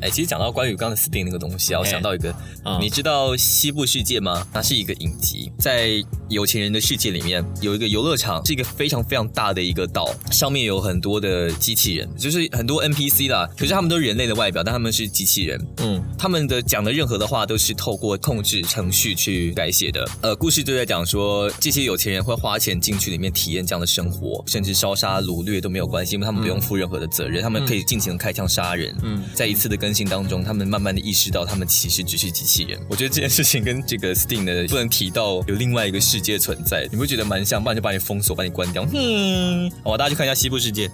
[0.00, 2.34] 哎，其实讲到关于刚才 Steam 那个东西啊，我想到一个，
[2.80, 4.46] 你知道西部世界吗？
[4.52, 13.48] 它是一个影集，在有钱人的世界里面有一个游乐场，是一个非常非常大的一个岛，上面有很多的机器人，就是很多 NPC 啦。
[13.56, 15.60] 可是他们都是人类的外表，但他们是机器人。
[15.78, 20.08] 嗯，他们的讲的任何的话都是透过控制程序去改写的。
[20.22, 28.96] 呃，故事就在讲说，这些有钱人会花钱进去里面体验这样的生活，甚至烧杀掳掠都没有关系，因为他们不用负任何的责任，他们可以尽情的开枪杀人。
[29.02, 32.78] 嗯，再一次的跟更新当中，他们慢慢的意识到，他们其实只是机器人。
[32.88, 38.86] 我觉得这件事情跟这个 Steam 的不能提到有另外一个世界存在，你会觉得蛮像，不然就把你封锁，把你关掉。
[38.94, 40.86] 嗯， 好，大家去看一下《西部世界》。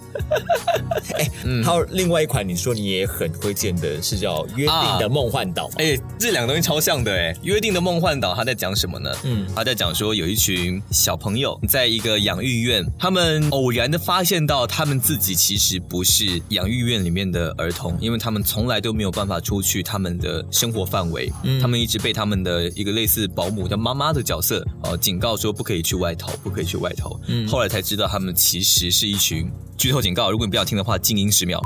[1.13, 1.29] 哎，
[1.63, 5.69] 还有另外一款，你说你也很推荐的是叫《约定的梦幻岛》。
[5.77, 9.11] 哎，这两个东西超像的哎，《约定的梦幻岛》他在讲什么呢？
[9.25, 27.19] 嗯，他在讲说有一群小朋友在一个养育院，他们偶然的发现到他们自己其实不是养育院里面的儿童，因为他们从来都没有办法出去他们的生活范围，嗯他们一直被他们的一个类似保姆叫妈妈的角色呃警告说不可以去外头，不可以去外头。
[27.27, 29.49] 嗯，后来才知道他们其实是一群。
[29.77, 31.61] 剧透警告，如果你不想听的话，静音十秒。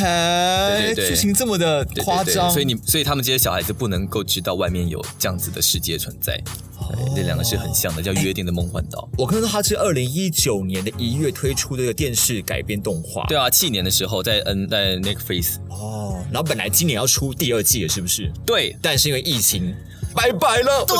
[0.00, 6.42] 嘿，剧情这么的夸张，所以你，所以他们这些小孩子不能够知道外面有这样子的世界存在。
[7.14, 9.08] 那两个是很像的，叫《约定的梦幻岛》。
[9.16, 13.24] 我看到它是二零一九年的一月推出的一个电视改编动画。
[13.26, 15.56] 对啊，去年的时候在 N 在 Netflix。
[15.68, 18.32] 哦，然后本来今年要出第二季了，是不是？
[18.44, 19.74] 对，但是因为疫情。
[20.12, 20.96] 拜拜了，对，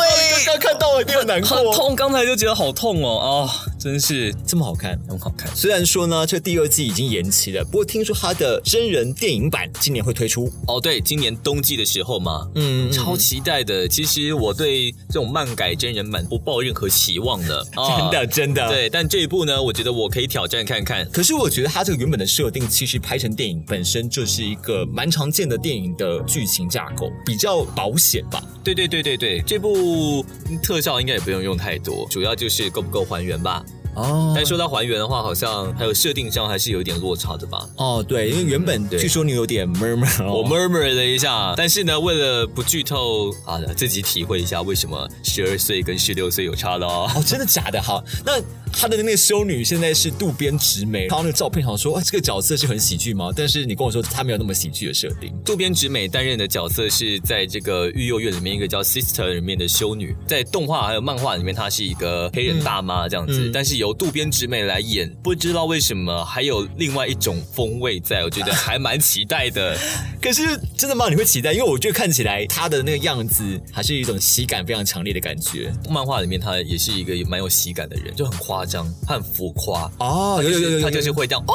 [0.46, 3.50] 刚刚看到了，有点难过，很痛，刚才就觉得好痛哦，啊，
[3.80, 5.50] 真是这么好看，很好看。
[5.56, 10.52] 虽然说呢，这第二季已经延期了，不过听说它的真人电影版今年会推出。
[10.68, 13.88] 哦，对，今年冬季的时候嘛，嗯，超期待的。
[13.88, 18.68] 其实我对这种漫改真人版不抱任何期望的， 真的真的。
[18.68, 21.08] 对，但这一部呢，我觉得我可以挑战看看。
[21.10, 28.42] 可是我觉得它这个原本的设定，其实拍成电影本身就是一个蛮常见的电影的剧情架构，比较保险吧。
[28.62, 30.22] 对对对对对，这部
[30.62, 33.64] 特效应该也不用用太多，主要就是够不够还原吧。
[33.94, 37.68] 哦，但说到还原的话，好像还有设定上还是有一点落差的吧？
[37.76, 47.10] 哦，对，因为原本据说你有点 murmur，我 murmur 了一下，但是呢，为了不剧透啊，自己体会一下为什么十二岁跟十六岁有差的哦。
[47.14, 47.82] 哦，真的假的？
[47.82, 48.32] 好，那。
[48.72, 53.30] 他的那个修女现在是渡边直美，看到那个照片，想说，啊，这个角色是很喜剧吗？
[53.34, 55.32] 但是你跟我说，他没有那么喜剧的设定。
[55.44, 63.50] 渡边直美担任的角色是在这个育幼院里面一个叫 Sister 里面的修女，在动画还有漫画里面，她是一个黑人大妈这样子。
[63.52, 69.76] 但是由渡边直美来演，不知道为什么还有另外一种风味，在我觉得还蛮期待的。
[70.22, 70.42] 可是
[70.76, 71.08] 真的吗？
[71.08, 71.52] 你会期待？
[71.52, 75.72] 因为我觉得看起来她的那个样子，还是一种喜感非常强烈的感觉。
[75.88, 78.59] 漫画里面她也是一个蛮有喜感的人，就很夸。
[78.60, 81.54] 夸张很浮夸哦，有有有有，他就是会这样哦。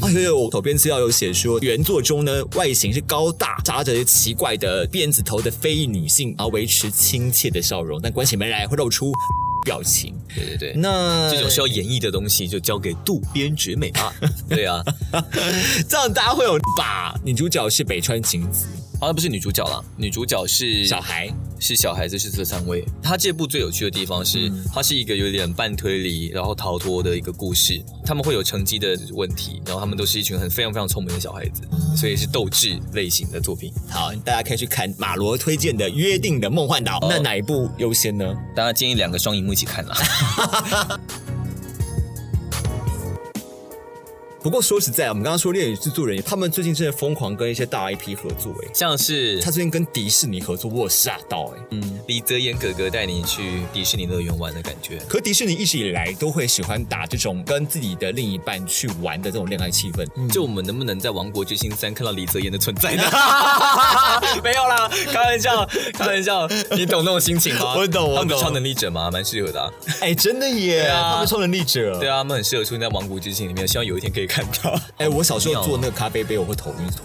[0.00, 9.12] 啊有有，左边资料有写说，原作中呢，外形是高大、扎着奇怪的辫子头的非裔女性，然后维持亲切的笑容，但关起门来会露出
[9.64, 10.14] 表情。
[10.32, 14.14] 对对对，那这种需要演绎的东西，就交给渡边直美吧。
[14.48, 14.84] 对啊，
[15.88, 17.18] 这样大家会有吧？
[17.24, 18.68] 女主角是北川景子。
[18.98, 22.84] 好像不是女主角了，女主角是小孩，是小孩子，是这三位。
[23.02, 27.82] 他这部最有趣的地方是，它是一个有点半推理，然后逃脱的一个故事。
[28.04, 31.62] 他们会有成绩的问题，然后他们都是一群很非常非常聪明的小孩子，
[31.96, 33.72] 所以是斗志类型的作品。
[33.88, 38.34] 好，大家可以去看马罗推荐的《约定的梦幻岛》，那哪一部优先呢？
[38.54, 39.94] 当然建议两个双荧幕一起看了。
[44.46, 54.98] 不过说实在，我们刚刚说恋与制作人，他们最近真的疯狂跟一些大 IP 合作，哎，像是他最近跟迪士尼合作，我吓到，哎，嗯，李泽言哥哥带你去迪士尼乐园玩的感觉。
[55.08, 60.06] 可迪士尼一直以来都会喜欢打这种跟自己的另一半去玩的这种恋爱气氛。
[60.32, 63.02] 就我们能不能在《王国之心三》看到李泽言的存在 呢？
[64.44, 67.74] 没有啦，开玩笑，开玩笑，你懂那种心情吗？
[67.76, 69.72] 我懂，他们超能力者嘛，蛮适合的。
[70.02, 74.35] 哎，真的耶，他们超能力者，对啊，他们很适合出现在《王国之心》里面，希望有一天可以看。
[74.36, 77.04] 看到，哎，我小时候做那个咖啡杯，我会头晕吐。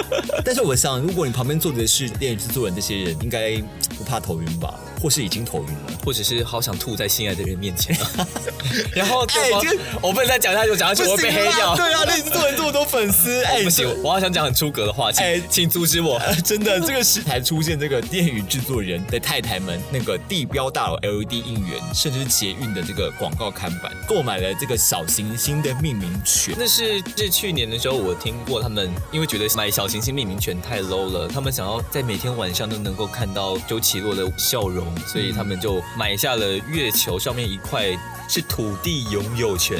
[0.42, 3.58] 但是我想，如果你旁边坐的是电影制作人，这些人应该
[3.98, 4.80] 不怕头晕吧？
[5.00, 7.96] 或是已经头晕了，或者是好想吐在心爱的人面前。
[8.94, 11.74] 然后，哎，这个我不能再讲下去，讲下去我会被黑掉。
[11.74, 16.20] 对啊，电影制作人这么多粉丝， 哎，不行，我好想讲很出格的话，哎，请阻止我。
[16.44, 26.54] 真的，这个时才出现这个电影制作人的太太们，那个地标大楼 LED 应援，甚至是捷运的这个广告看板，购买了这个小行星的命名权。
[26.58, 34.89] 那是是去年的时候，我听过他们，因为觉得买小行星命名权太 low 了，他们想要在每天晚上都能够看到周奇洛的笑容。
[35.06, 37.86] 所以他们就买下了月球上面一块
[38.28, 39.78] 是土地拥有权，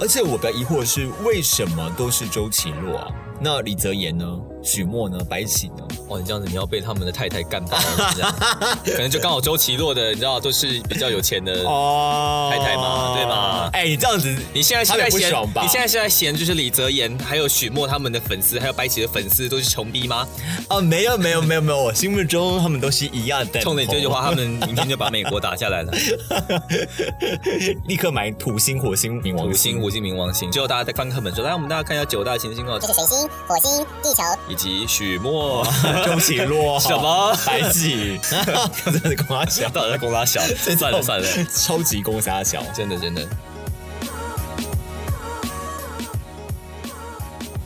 [0.00, 3.12] 而且我比较疑惑的是，为什么都是周奇洛啊？
[3.44, 4.24] 那李泽言呢？
[4.62, 5.18] 许墨呢？
[5.28, 5.84] 白起呢？
[6.08, 7.76] 哦，你这样子，你要被他们的太太干爆，
[8.86, 13.68] 可能就刚好周奇洛的，你知道，都是比较有钱的太太嘛，对吧？
[13.74, 15.60] 哎，哎，你这样子，你现在是在嫌爽吧？
[15.62, 20.26] 你现在是在嫌就是李泽言还有许墨他们的粉丝，还有白起的粉丝都是穷逼吗？
[20.68, 23.60] 啊，没有没有没有没有，我心目中他们都是一样的。
[23.60, 25.92] 冲着你这句话，他们明天就把美国打下来了，
[27.86, 30.50] 立刻买土星、火星、冥王星、火星、冥王星。
[30.50, 34.22] 最后大家再翻课本说，来我们大家看一下九大行星哦，这是水星、火星、地球。
[34.48, 35.66] 以及许墨、
[36.06, 36.78] 周启洛。
[36.80, 37.36] 什么？
[37.46, 38.18] 白起，
[38.84, 40.40] 真的公拉小，到底在公拉小？
[40.76, 43.26] 算了算了，超级公阿小，真的真的。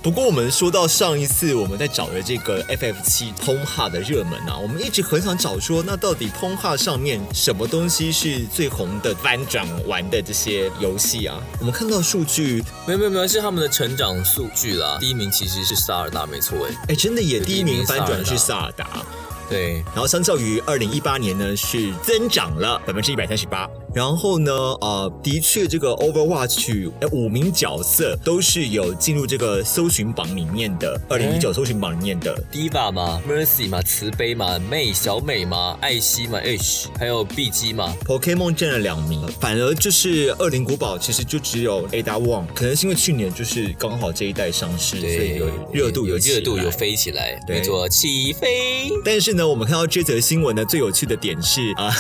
[0.01, 11.43] 不过我们说到上一次我们在找的这个 FF 七 h a 的热门啊，我们一直很想找说，那到底 h a 上面什么东西是最红的翻转玩的这些游戏啊？
[11.59, 14.99] 我们看到数据，没有没有没有，是他们的成长数据啦。
[15.01, 19.05] 第一名其实是萨尔达，没错哎，哎真的也第一名翻转是萨尔达。
[19.51, 23.67] 对，然后相较于二零一八年呢，是增长了百分之一百三十八。
[23.95, 48.91] 然后呢，呃，的确，这个 Overwatch 五名角色都是有进入这个搜寻榜里面的，二零一九搜寻榜里面的 Diva 嘛，Mercy 嘛，慈悲嘛，May 小美嘛，艾希嘛，H 还有 B G 嘛，Pokemon 占了两名，反而就是恶灵古堡其实就只有 Ada Wong，可能是因为去年就是刚好这一代上市，所以有热度有热度有飞起来，没错，起飞。
[49.05, 51.91] 但是呢，我们看到这则新闻呢，最有趣的点是啊。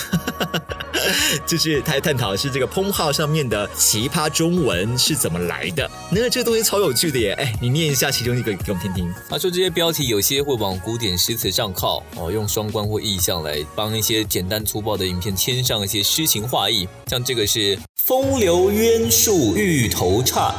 [1.46, 5.90] 就是他探讨是这个封号上面的奇葩中文是怎么来的。
[6.10, 7.32] 那这个东西超有趣的耶！
[7.32, 9.12] 哎，你念一下其中一个给我们听听。
[9.28, 16.88] 他说这些标题有些会往古典诗词上靠，哦，用双关或意象来帮一些简单粗暴的影片添上一些诗情画意。
[17.06, 20.54] 像这个是“风流渊树玉头岔，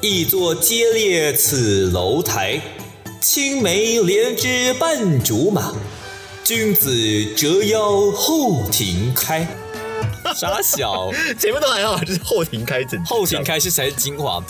[0.00, 2.60] 一座接列此楼台。
[3.20, 5.72] 青梅连枝半竹马，
[6.42, 6.92] 君子
[7.36, 9.46] 折腰后庭开。”
[10.34, 14.42] 傻小， 前面都还好，就是后庭开整，后庭开是才是精华。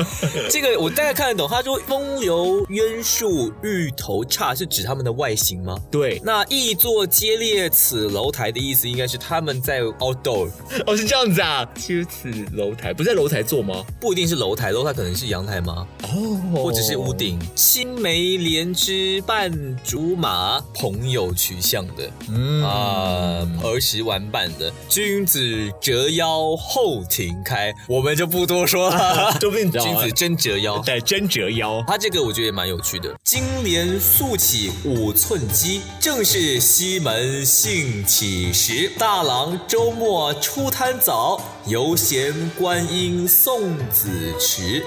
[0.50, 1.48] 这个我大概看得懂。
[1.48, 5.76] 他说“风流渊树玉头差”是指他们的外形吗？
[5.90, 6.20] 对。
[6.24, 10.48] 那“一座接列此楼台”的意思应该是他们在 outdoor。
[10.86, 11.66] 哦，是这样子啊。
[11.76, 13.84] 修此楼台不在楼台坐吗？
[14.00, 15.86] 不一定是楼台，楼台可能是阳台吗？
[16.02, 17.38] 哦，或者是屋顶。
[17.56, 19.50] 青梅连枝伴
[19.84, 25.26] 竹马，朋友取向的，嗯啊，儿时玩伴的君。
[25.30, 29.32] 子折腰后庭开，我们就不多说了。
[29.38, 31.84] 君子 真折腰，对，真折腰。
[31.86, 33.14] 他这个我觉得也蛮有趣的。
[33.22, 38.90] 金莲素起五寸肌，正是西门兴起时。
[38.98, 44.10] 大郎周末出摊早，犹嫌观音送子
[44.40, 44.84] 迟。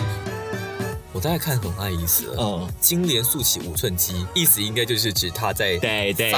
[1.24, 2.36] 我大概看懂他的意思了。
[2.38, 6.34] 嗯，金莲素起五寸肌，意思应该就是指他在对对。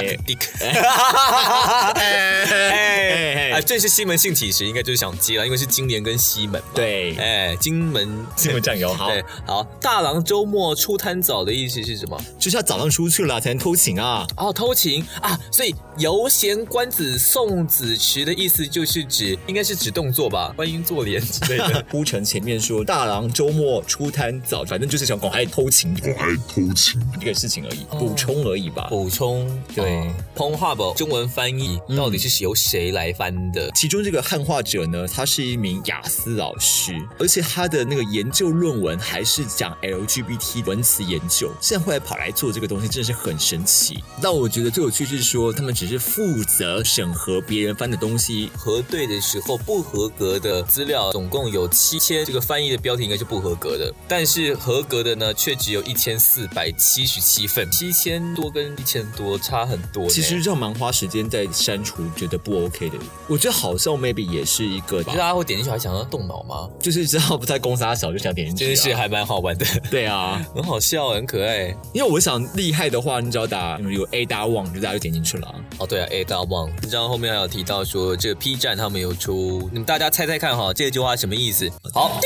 [3.52, 6.68] 啊，正是西门兴起时，应该就是想接了，因为是金莲跟西门嘛。
[6.76, 9.10] 对， 哎，金门金门酱油好。
[9.10, 9.64] 对，好。
[9.82, 12.16] 大郎周末出摊早的意思是什么？
[12.38, 14.28] 就是要早上出去了才能偷情啊。
[14.38, 21.82] 哦，偷情啊，所以游闲观子送子迟的意思就是指，应该是指动作吧，观音坐莲之类的。
[21.90, 24.66] 铺陈前面说大郎周末出摊早。
[24.66, 28.88] 反正就是想广爱偷情，广爱偷情这个事情而已，补充而已吧。
[28.90, 30.12] 补充对。
[30.36, 33.72] Pong Hub 中文翻译到底是由谁来翻的？
[33.74, 41.50] 其中这个汉化者呢，他是一名雅思老师，而且他的那个研究论文还是讲 LGBT 文词研究。
[41.62, 44.04] 现在后来跑来做这个东西，真的是很神奇。
[44.22, 52.26] 但我觉得最有趣是说，他们只是负责审核别人翻的东西，核对的时候不合格的资料，总共有七千。
[52.26, 54.56] 这个翻译的标题应该是不合格的，但是。
[54.66, 60.10] 合格的呢，却只有一千四百七十七份，七千多跟一千多差很多。
[60.10, 62.98] 其实这样蛮花时间在删除，觉得不 OK 的。
[63.28, 66.68] 我觉得好像 maybe 也是一个，就大家会点进去还想要动脑吗？
[66.80, 69.66] 就是知道不在公司小就想点进去，真是还蛮好玩的。
[69.92, 71.68] 对啊，很好笑，很可爱。
[71.94, 75.56] 因为我想厉害的话，你只要打有 A 大旺，就大家就点进去了。
[75.78, 76.72] 哦，对啊，A 大旺。
[76.82, 81.70] 你知道后面还有提到说这个 P 站他们有出，你们大家猜猜看哈，这句话什么意思？
[81.94, 82.20] 好。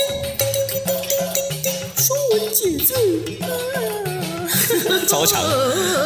[1.95, 2.93] 说文解字，
[5.09, 5.41] 超长。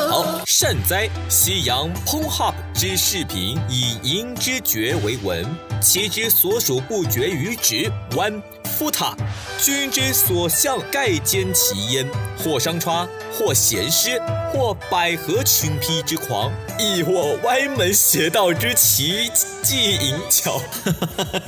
[0.09, 5.45] 好，善哉，西洋 PongHub 之视频，以银之绝为文，
[5.81, 8.41] 其之所属不绝于指弯
[8.73, 9.15] 夫塔。
[9.59, 12.05] 君之所向，盖兼其焉。
[12.43, 14.19] 或商川，或贤师，
[14.51, 20.61] 或百合群批之狂，亦或歪门邪道之奇技淫巧。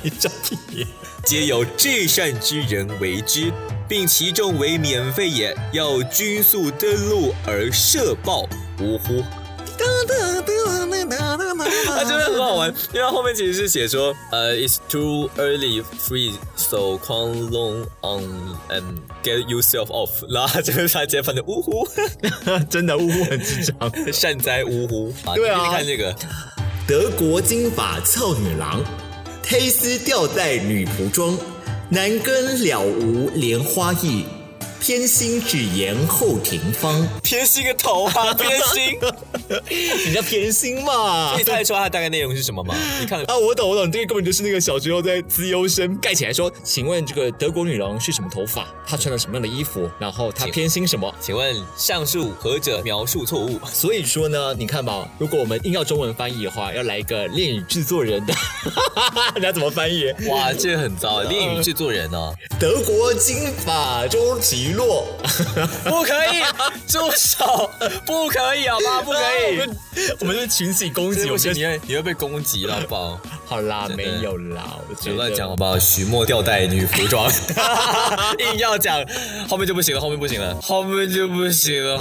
[0.02, 0.88] 你 这题，
[1.26, 3.52] 皆有至善之人为之。
[3.88, 8.48] 并其众为免费也，要均速登录而射爆，
[8.80, 9.24] 呜呼！
[10.08, 10.52] 哒哒哒
[11.86, 18.24] 它真的很好玩，因为它后面其实是写说，呃，it's too early free so come along on
[18.70, 18.84] and
[19.24, 21.88] get yourself off，然这个他直接翻成呜呼，
[22.70, 24.14] 真的呜呼很智障。
[24.14, 25.62] 善哉呜呼，对啊。
[25.64, 26.16] 你看这个，
[26.88, 28.84] 德国金发俏女郎，
[29.48, 31.38] 黑丝吊带女仆装，
[31.90, 34.26] 男根了无莲花意，
[34.82, 37.08] 偏心只言后庭芳。
[37.24, 39.00] 偏心个头啊，偏心。
[40.06, 42.76] 人家偏心嘛可以猜得出它大概内容是什么吗？
[43.00, 48.68] 你看，啊，我懂我懂，这个根本就是那个小时候在资优生盖起来说，请问这个德国女郎是什么头发？
[48.86, 49.90] 她穿了什么样的衣服？
[50.00, 51.14] 然后她偏心什么？
[51.22, 53.60] 请问上述何者描述错误？
[53.74, 58.34] 所以说呢，你看吧，如果我们硬要中文翻译的话，要来一个恋与制作人的，
[59.36, 60.06] 人家怎么翻译？
[60.30, 65.08] 哇，这个很糟，恋与制作人哦，德国金发周奇洛，
[65.86, 66.44] 不可以，
[66.88, 67.70] 住手，
[68.06, 69.02] 不可以，好吗？
[69.04, 69.62] 不可以。
[70.20, 73.20] 我们是群起攻击，我觉得，你会你会被攻击到爆。
[73.46, 75.78] 好啦，没有啦，我觉乱讲好不好？
[75.80, 77.32] 许墨吊带女服装，
[78.40, 79.04] 硬要讲，
[79.50, 81.98] 后面就不行了，后面不行了，后面就不行了。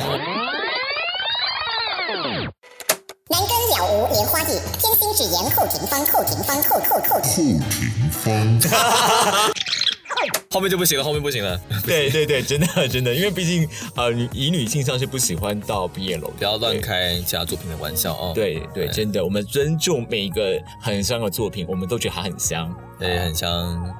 [3.31, 7.61] 男根了无莲花地，偏心只言后庭芳，后庭芳，后后后庭。
[10.51, 16.81] 后面就不行了，后面不行了，对对对，真的真的，因为毕竟呃，以女性上是不喜欢到毕业楼，不要乱对。
[16.81, 18.33] 开其他作品的玩笑哦。
[18.35, 22.73] 对对，真的，我们尊重每一个很香的作品，我们都觉得它很香。
[22.99, 23.95] 对，很香。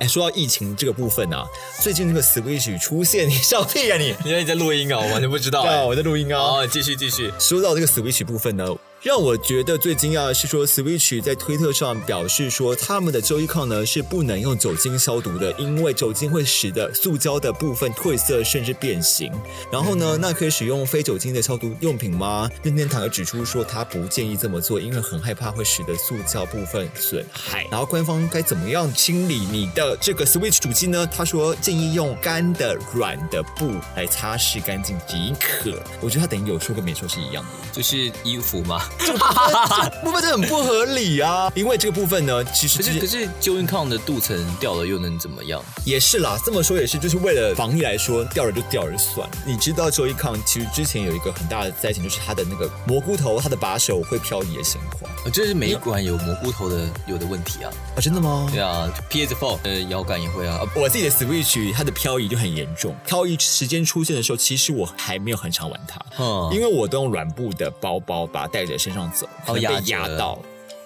[0.00, 1.44] 哎，说到疫情这个部分啊，
[1.80, 4.14] 最近那个 Switch 出现，你笑屁啊、 你！
[4.24, 5.62] 你看你在录音啊，我完全不知道。
[5.62, 6.38] 对啊，哎我在录音啊。
[6.38, 7.32] 哦，继续继续。
[7.38, 8.66] 说到这个 Switch 部分呢，
[9.04, 19.30] 让我觉得最惊讶的是说，Switch 在推特上表示说，他们的 Joy-Con 呢是不能用酒精消毒的，因为酒精会使得塑胶的部分褪色甚至变形。
[19.70, 22.50] 然后呢，那可以使用非酒精的消毒用品吗？
[22.62, 27.68] 任天堂也指出说，他不建议这么做，因为很害怕会使得塑胶部分损害。
[27.70, 31.06] 然后官方该怎么样清理你的这个 Switch 主机呢？
[31.14, 35.78] 他说建议用干的、软的布来擦拭干净即可。
[36.00, 37.50] 我觉得他等于有说跟没说是一样的。
[37.70, 38.82] 就是衣服嘛。
[39.04, 41.50] 这部分真的很不合理啊！
[41.54, 45.62] 因为这个部分呢，其实可是可是 Joy Con 的镀层掉了又能怎么样？
[45.84, 49.36] 也是啦，这么说也是，就是为了防疫来说，掉了就掉了算了。
[49.46, 57.70] 你知道 Joy-Con 其实之前有一个很大的灾情，就是它的那个蘑菇头，它的把手会漂移的情况呃这是每一款有蘑菇头的有的问题啊。
[57.96, 58.48] 啊，真的吗？
[58.52, 60.56] 对啊，PS4 呃摇杆也会啊。
[60.56, 70.38] 啊我自己的 Switch 它的漂移就很严重，漂移时间出现的时候，其实我还没有很常玩它，嗯因为我都用软布的包包把它带在身上走，可能被压到。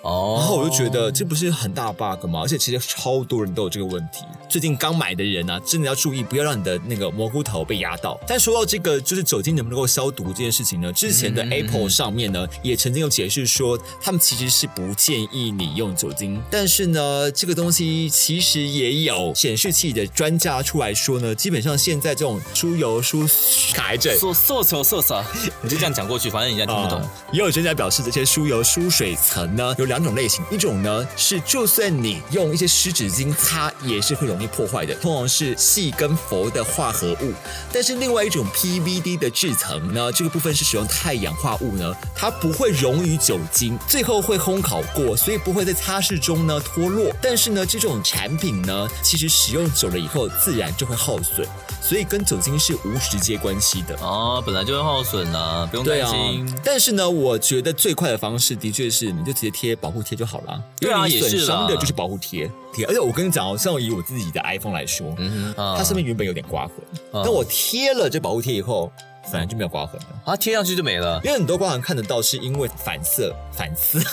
[0.09, 2.41] 哦，然后我就觉得这不是很大 bug 吗？
[2.43, 4.25] 而且其实超多人都有这个问题。
[4.49, 8.19] 最近刚买的人啊，真的要注意，不要让你的那个蘑菇头被压到。
[8.27, 10.91] 但说到这个，就是酒精能不能够消毒这件事情呢？
[10.95, 16.43] 之前的 Apple 上面呢，也曾经有解释说，他们其实是不建议你用酒精。
[16.51, 23.27] 但是呢，这个东西其实也有显示器的专家出来说呢，基本上现在这种输油输
[23.75, 24.19] 卡癌症。
[24.19, 25.23] 做做球做啥？
[25.61, 26.99] 你 就这样讲过去，反正人家听不懂。
[26.99, 37.33] 啊也有专家表示，这些输油输水层呢有两种类型，一种呢是就算你用一些湿纸巾擦，也是会容易破坏的，通常是细跟氟的化合物。
[37.73, 47.11] 但是另外一种 PVD 的制层呢，这个部分是使用太氧化物呢，它不会溶于酒精，最后会烘烤过，所以不会在擦拭中呢脱落。
[47.23, 51.47] 但是呢，这种产品呢，其实使用久了以后，自然就会耗损，
[51.83, 53.97] 所以跟酒精是无直接关系的。
[54.01, 60.63] 哦，本来就会耗损啊，不用对啊担心。，但是呢，我觉得最快的方式的确是，你就直接贴保护贴就好了。
[60.81, 62.85] 对啊因为你也是的就是保护贴贴。
[62.87, 66.75] 而且我跟你讲哦，像以我自己的 iPhone 来说，嗯，啊它上面原本有点刮痕，
[67.13, 68.93] 啊但我贴了这保护贴以后，
[69.31, 70.07] 反而就没有刮痕了。
[70.25, 71.21] 啊贴上去就没了。
[71.25, 73.99] 因为很多刮痕看得到，是因为反射、反刺。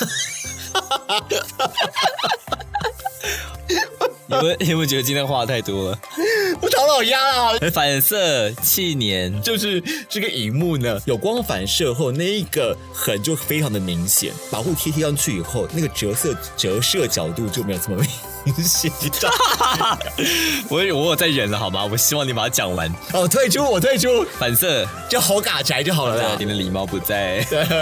[4.28, 6.00] 你们 你们觉得今天话太多了？
[6.62, 14.32] 我唐老鸭啦，反射气年，就是这个荧幕呢，有光反射后，那一个痕就非常的明显。
[14.50, 18.35] 保护贴贴上去以后，那个折射折射角度就没有这么明显。
[20.70, 21.86] 我我有在忍了好吗？
[21.86, 22.94] 我希望你把它讲完。
[23.14, 26.46] 哦，退出，我退出，反射，就好嘎宅就好了啦对，。
[26.46, 27.38] 你的礼貌不在，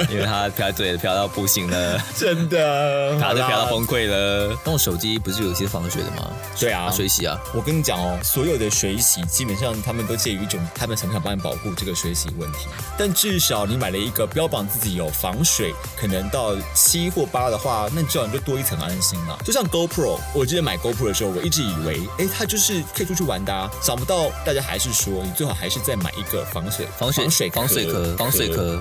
[0.09, 4.57] 因为他飘嘴飘到不行了，真的，它就好啦飘到崩溃了。
[4.63, 6.31] 但我手机不是有一些防水的吗？
[6.59, 12.67] 对啊水洗啊，我跟你讲哦，所有的水水洗，基本上他们都介于一种他们想不想帮你保护这个水洗问题。
[12.97, 19.39] 但至少你买了一个标榜自己有防水，可能到七或八的话，那至少你就多一层安心了。
[19.45, 23.67] 就像 GoPro，我记得买 GoPro 的时候，我一直以为，哎，它就是可以出去玩的啊。
[23.81, 28.79] 想不到大家还是说，你最好还是再买一个防水、防水水、防水壳、防水壳。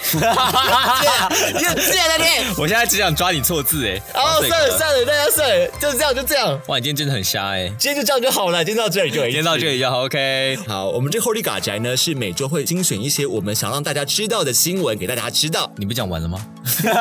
[0.12, 2.24] 你很贱啊你！
[2.58, 4.00] 我现在只想抓你错字哎。
[4.14, 6.60] 哦，算了算了，大家算了，就这样就这样。
[6.66, 7.68] 哇，你今天真的很瞎哎。
[7.78, 9.22] 今天就这样就好了，今天到这里就。
[9.22, 10.58] 今天到这里就好，OK。
[10.66, 15.70] 好，我们这 Holy 嘎宅呢，是每周会精选一些我们想让大家知道的新闻给大家知道。
[15.76, 16.44] 你不讲完了吗？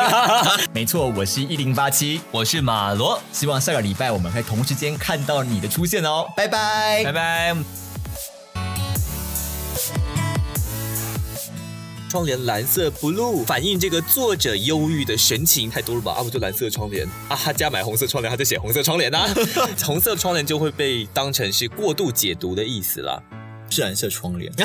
[0.73, 6.27] 没错，我是一零八七，我是马罗，希望下个礼拜我们可以同时间看到你的出现哦。
[6.35, 7.88] 拜拜，拜拜。
[12.09, 16.13] 窗帘蓝色 blue，反映这个作者忧郁的神情太多了吧？
[16.13, 17.37] 啊，不就蓝色窗帘啊？
[17.37, 19.27] 他家买红色窗帘，他就写红色窗帘呐。
[19.85, 23.21] 红色窗帘就会被当成是过度解读的意思啦。
[23.69, 24.51] 是蓝色窗帘。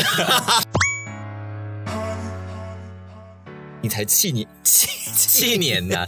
[3.82, 6.06] 你才气你气气年呐？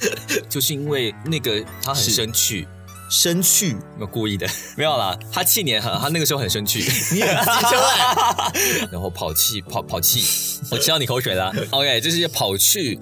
[0.50, 2.68] 就是因为那个他很生气。
[3.10, 4.46] 生趣，我故意的，
[4.76, 5.16] 没有啦。
[5.32, 6.80] 他气年很，他那个时候很生气，
[7.12, 10.24] 你很机车哎， 然后跑气跑跑气，
[10.70, 11.52] 我吃到你口水了。
[11.70, 12.98] OK，就是跑去